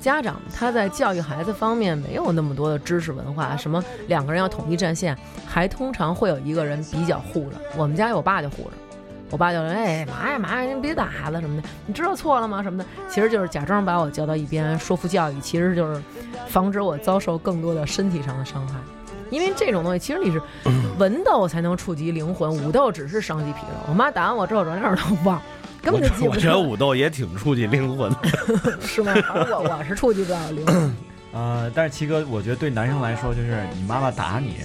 [0.00, 7.56] 家长他在教育孩子方面没有那么多的知识文化，什么两个人要统一战线，还通常会有一个人比较护着。
[7.76, 8.70] 我们家有我爸就护着，
[9.30, 12.62] 我爸就说：“哎，妈呀妈呀，您别打孩子什么的，你知道错了吗？
[12.62, 16.02] 什么的，其实就是假装把我叫到一边，说服教育，其实就是
[16.48, 18.74] 防止我遭受更多的身体上的伤害。
[19.30, 20.42] 因为这种东西，其实你是
[20.98, 23.86] 文斗才能触及灵魂，武斗只是伤及皮肉。
[23.88, 25.40] 我妈打完我之后，转眼都忘，
[25.82, 28.78] 根本就记我觉得，武斗也挺触及灵魂的。
[28.82, 29.14] 是吗？
[29.14, 30.96] 反正我我是触及不了灵魂。
[31.32, 34.56] 呃，但是齐哥，我觉得对男生来说，就是你妈妈打你，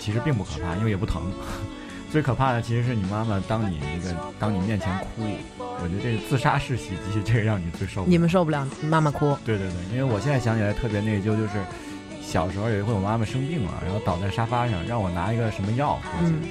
[0.00, 1.22] 其实并不可怕，因为也不疼。
[2.10, 5.22] 最可怕的其实是你妈妈当你那个当你面前哭，
[5.58, 8.10] 我觉得这个自杀式袭击，这个让你最受不了。
[8.10, 11.50] 你们受不了妈妈哭，对对对，因为我现在想起来特别内疚，就是
[12.22, 16.42] 小时候有一回我妈妈生病了，然后倒在沙发上，让我拿一个什么药过去，嗯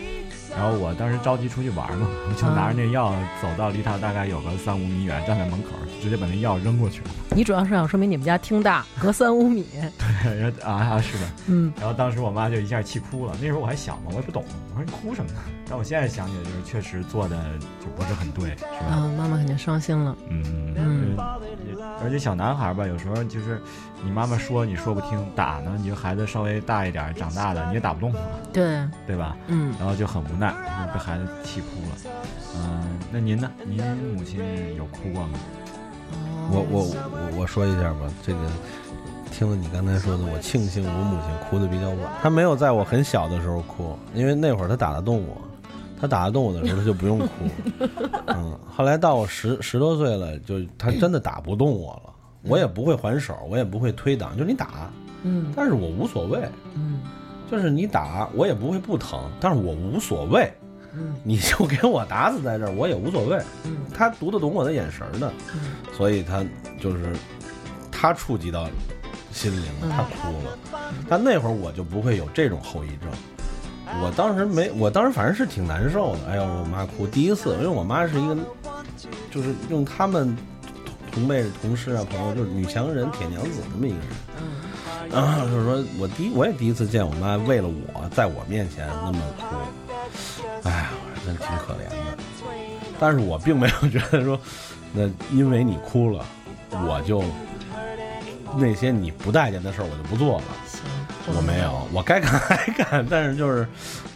[0.55, 5.69] 然后我当时着急出去玩嘛， 我就拿着那药走到离他大概有个三五米远，站在门口，
[6.01, 7.09] 直接把那药扔过去了。
[7.35, 9.65] 你主要是想说明你们家厅大，隔三五米。
[10.23, 13.33] 然后啊啊是的，嗯，然后当时我妈就一下气哭了。
[13.41, 15.39] 那时候我还小嘛，我也不懂，我说你哭什么呢？
[15.67, 17.37] 但我现在想起来，就是确实做的
[17.79, 18.95] 就不是很对，是吧？
[18.95, 20.15] 啊，妈妈肯定伤心了。
[20.29, 21.17] 嗯嗯
[22.01, 23.61] 而且小男孩吧，有时候就是
[24.03, 28.19] 你妈妈说你说不听，打呢，你就孩子稍微大一点，长大了你也打不动了，
[28.51, 29.37] 对，对吧？
[29.47, 32.13] 嗯，然后就很无奈，就被孩子气哭了。
[32.55, 33.49] 嗯、那您呢？
[33.65, 33.81] 您
[34.15, 34.41] 母亲
[34.75, 35.39] 有哭过吗？
[36.51, 38.39] 我我我我说一下吧，这个
[39.31, 45.37] 听了你刚才说的，我庆幸我母亲哭的比较晚，她没有在我很小的时候哭，因为那会儿她打得动我，
[46.03, 47.27] 她打得动我的时候他就不用哭。
[48.27, 54.91] 嗯，后来到我十十多岁了，就他真的打不动我了，我也不会还手，我也不会推挡，就是你打，
[55.23, 56.41] 嗯但是我无所谓，
[56.75, 56.99] 嗯
[57.49, 60.51] 就是你打我也不会不疼，但是我无所谓，
[60.93, 63.37] 嗯你就给我打死在这儿，我也无所谓。
[63.63, 65.61] 嗯他读得懂我的眼神儿的，嗯
[65.95, 66.43] 所以他
[66.81, 67.15] 就是
[67.89, 68.67] 他触及到
[69.31, 70.57] 心灵他哭了。
[71.07, 73.09] 但那会儿我就不会有这种后遗症。
[74.01, 76.19] 我当时没，我当时反正是挺难受的。
[76.29, 78.37] 哎呦，我妈哭，第一次，因为我妈是一个，
[79.31, 80.35] 就是用他们
[81.11, 84.07] 同同辈同事啊朋友，就是女强人、铁娘子那么一个人。
[84.37, 84.43] 嗯
[85.15, 89.55] 啊，就是说我第一我也第一次见我妈为了我在我面前那么哭，
[90.67, 90.89] 哎呀，
[91.25, 91.95] 真挺可怜的。
[92.99, 94.39] 但是我并没有觉得说，
[94.91, 96.25] 那因为你哭了，
[96.71, 97.23] 我就
[98.57, 100.43] 那些你不待见的事儿我就不做了。
[101.25, 103.65] 我没有，我该干 还干，但是就是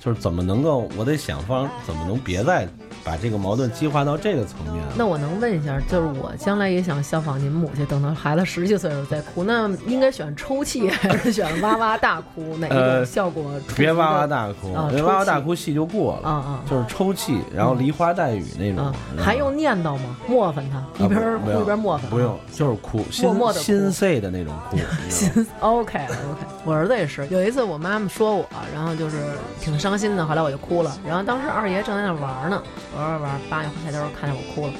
[0.03, 2.67] 就是怎么能够，我得想方怎么能别再
[3.07, 4.83] 把这个矛盾激化到这个层面。
[4.97, 12.57] 那我能问一下，就是我将来也想效仿您母亲，等到孩子十几岁的时候再哭，那应该选抽泣还是选哇哇大哭？
[12.57, 16.27] 哪一种呃效果出别哇哇大哭，啊因为哇哇大哭戏就过了。
[16.27, 20.17] 啊啊就是抽泣，然后梨花带雨那种还用念叨吗？
[20.27, 22.09] 磨翻他，一边哭一边磨翻。
[22.09, 24.75] 不用，就是哭，心碎的那种哭。
[25.05, 29.17] 你知道吗 OK OK，我儿子也是，有一次我妈妈说我，然后就是
[29.61, 30.97] 挺伤心的，后来我就哭了。
[31.07, 32.61] 然后当时二爷正在那玩呢，
[32.97, 34.73] 玩玩玩，爸一抬头看见我哭了，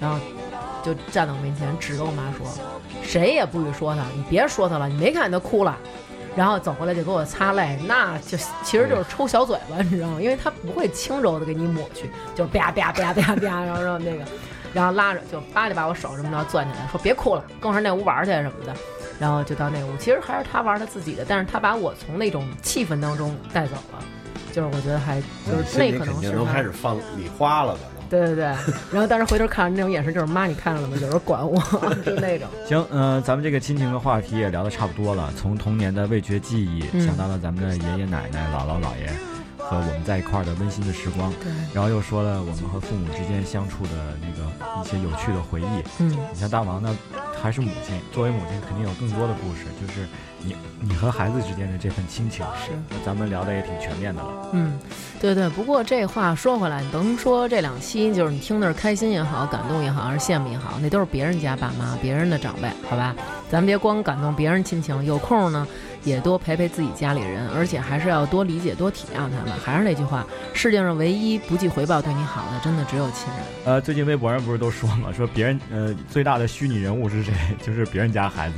[0.00, 0.18] 然后
[0.82, 2.46] 就站在我面前指着我妈说
[3.04, 5.76] ：“谁也不许说他，你别说他了，你没看见他哭了。”
[6.34, 10.20] 然后走过来就给我擦泪，那就其实就是抽小嘴巴，你知道吗？
[10.20, 14.24] 因为他不会轻柔的给你抹去，就是啪啪啪啪啪，然后然后那个，
[14.74, 18.74] 然后拉着就叭就把我手这么着攥起来，说别哭了，跟我上那屋玩去什么的。
[19.18, 24.04] 然后就到那屋，其实还是他玩他自己的，但是他把我从那种气氛当中带走了，
[24.56, 27.80] 就是我觉得还就是那可能是都开始放礼花了吧？
[28.08, 28.44] 对对对，
[28.90, 30.96] 然后但是回头看那种眼神，就是妈，你看着了吗？
[30.98, 31.60] 有人管我，
[32.06, 32.48] 就那种。
[32.66, 39.12] 行，嗯、咱们这个亲情的话题也聊得差不多了，从童年的味觉记忆，嗯想到了咱们的爷爷奶奶、姥姥姥爷
[39.68, 43.90] 和我们在一块儿的温馨的时光，对，然后又说了我们和父母之间相处的
[44.20, 44.48] 那个
[44.82, 45.82] 一些有趣的回忆。
[45.98, 46.96] 嗯你像大王呢，
[47.42, 50.06] 还是母亲，作为母亲肯定有更多的故事，就是
[50.40, 52.46] 你你和孩子之间的这份亲情。
[52.64, 52.70] 是。
[52.90, 54.28] 那咱们聊的也挺全面的了。
[54.52, 54.78] 嗯，
[55.20, 55.48] 对对。
[55.50, 63.14] 不过这话说回来，你甭说这两期，就是你听的是开心也好，感动也好，还是羡慕也好，那都是别人家爸妈、别人的长辈，好吧？
[63.50, 65.66] 咱别光感动别人亲情，有空呢
[66.06, 69.52] 也多陪陪自己家里人，而且还是要多理解、多体谅他们。
[69.62, 73.44] 还是那句话，世界上唯一不计回报对你好的，真的只有亲人。
[73.64, 77.34] 呃，最近微博上不是都说嘛，说别人呃最大的虚拟人物是谁？
[77.60, 78.54] 就是别人家孩子。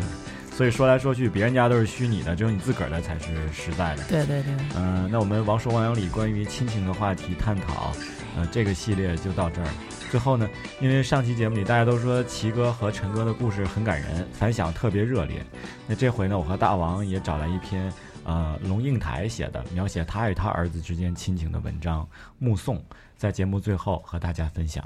[0.59, 4.03] 所以说来说去，别人家都是虚拟的，只有你自个儿的才是实在的。
[4.09, 7.93] 对对对，嗯、那我们王说王有理关于亲情的话题探讨，
[8.37, 9.73] 呃，这个系列就到这儿了。
[10.11, 10.51] 最后呢，
[10.81, 15.47] 因为上期节目里大家都说齐哥和陈哥的故事很感人，反响特别热烈。
[15.87, 17.93] 那这回呢，我和大王也找来一篇
[18.25, 22.03] 呃龙应台写的描写他与他儿子之间亲情的文章
[22.37, 22.79] 《目送》，
[23.17, 24.85] 在节目最后和大家分享。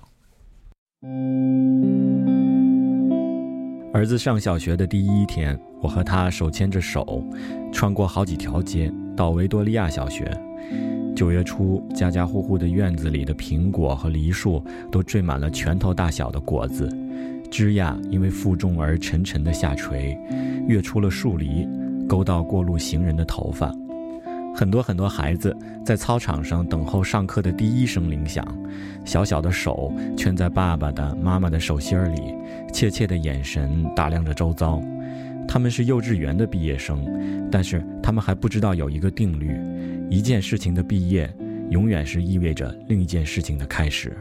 [3.94, 7.22] 儿子上小学的第一天，我和他手牵着手，
[7.70, 10.30] 穿过好几条街，到维多利亚小学。
[11.14, 16.88] 九月初，家家户户的院子里的苹果和梨树都缀满了拳头大小的果子，
[17.50, 20.18] 枝桠因为负重而沉沉的下垂，
[20.66, 21.68] 跃出了树篱，
[22.08, 23.70] 勾到过路行人的头发。
[24.54, 28.46] 很多很多孩子在操场上等候上课的第一声铃响，
[29.04, 32.34] 小小的手圈在爸爸的、妈妈的手心里，
[32.72, 34.82] 怯怯的眼神打量着周遭。
[35.48, 37.04] 他们是幼稚园的毕业生，
[37.50, 39.58] 但是他们还不知道有一个定律：
[40.08, 41.34] 一件事情的毕业，
[41.70, 44.16] 永远是意味着另一件事情的开始。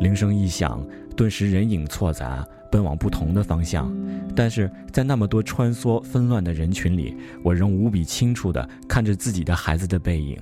[0.00, 0.84] 铃声一响，
[1.16, 3.92] 顿时人影错杂，奔往不同的方向。
[4.34, 10.38] 但是在那么多穿梭纷乱的人群里，我仍无比清楚地看着自己的孩子的背影，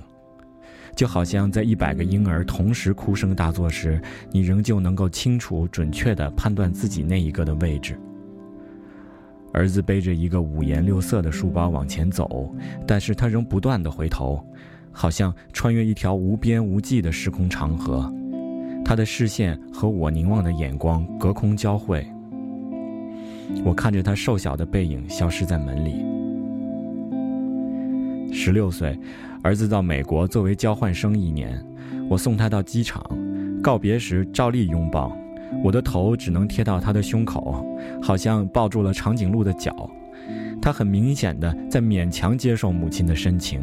[0.95, 4.01] 就好像在一百个婴儿同时哭声大作时，
[4.31, 7.99] 你仍旧能够清楚准确地判断自己那一个的位置。
[9.53, 12.53] 儿子背着一个五颜六色的书包往前走，
[12.85, 14.45] 但是他仍不断地回头，
[14.91, 18.13] 好像穿越一条无边无际的时空长河。
[18.85, 22.05] 他的视线和我凝望的眼光隔空交汇。
[23.63, 26.05] 我看着他瘦小的背影消失在门里。
[28.33, 28.97] 十六岁，
[29.41, 31.63] 儿子到美国作为交换生一年，
[32.09, 33.01] 我送他到机场，
[33.61, 35.15] 告别时照例拥抱，
[35.63, 37.65] 我的头只能贴到他的胸口，
[38.01, 39.89] 好像抱住了长颈鹿的脚。
[40.61, 43.61] 他很明显的在勉强接受母亲的深情。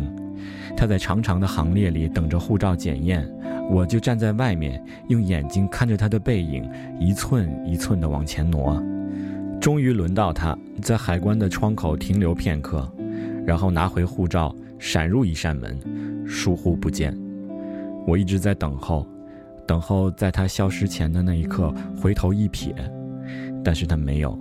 [0.76, 3.28] 他在长长的行列里等着护照检验，
[3.70, 6.68] 我就站在外面，用眼睛看着他的背影
[6.98, 8.82] 一寸一寸的往前挪。
[9.64, 12.86] 终于轮到他在海关的窗口停留片刻，
[13.46, 15.80] 然后拿回护照，闪入一扇门，
[16.26, 17.18] 疏忽不见。
[18.06, 19.06] 我一直在等候，
[19.66, 22.74] 等候在他消失前的那一刻回头一瞥，
[23.64, 24.38] 但是他没有，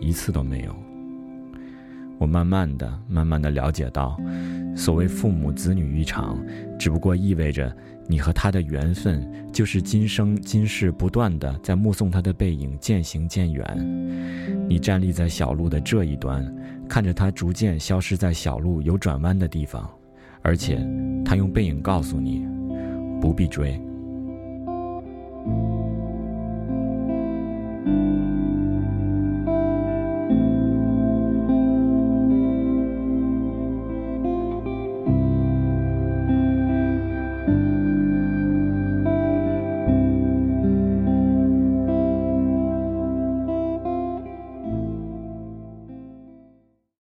[0.00, 0.74] 一次都没有。
[2.18, 4.16] 我慢慢的、慢慢的了解到，
[4.74, 6.36] 所谓父母子女一场，
[6.80, 7.72] 只不过意味着。
[8.06, 13.64] 你和他的缘分，就是今生今世不断的在目送他的背影渐行渐远。
[14.68, 16.44] 你站立在小路的这一端，
[16.88, 19.90] 看着他逐渐消失在小路有转弯的地方，
[20.42, 20.78] 而且
[21.24, 22.46] 他用背影告诉你，
[23.20, 23.80] 不必追。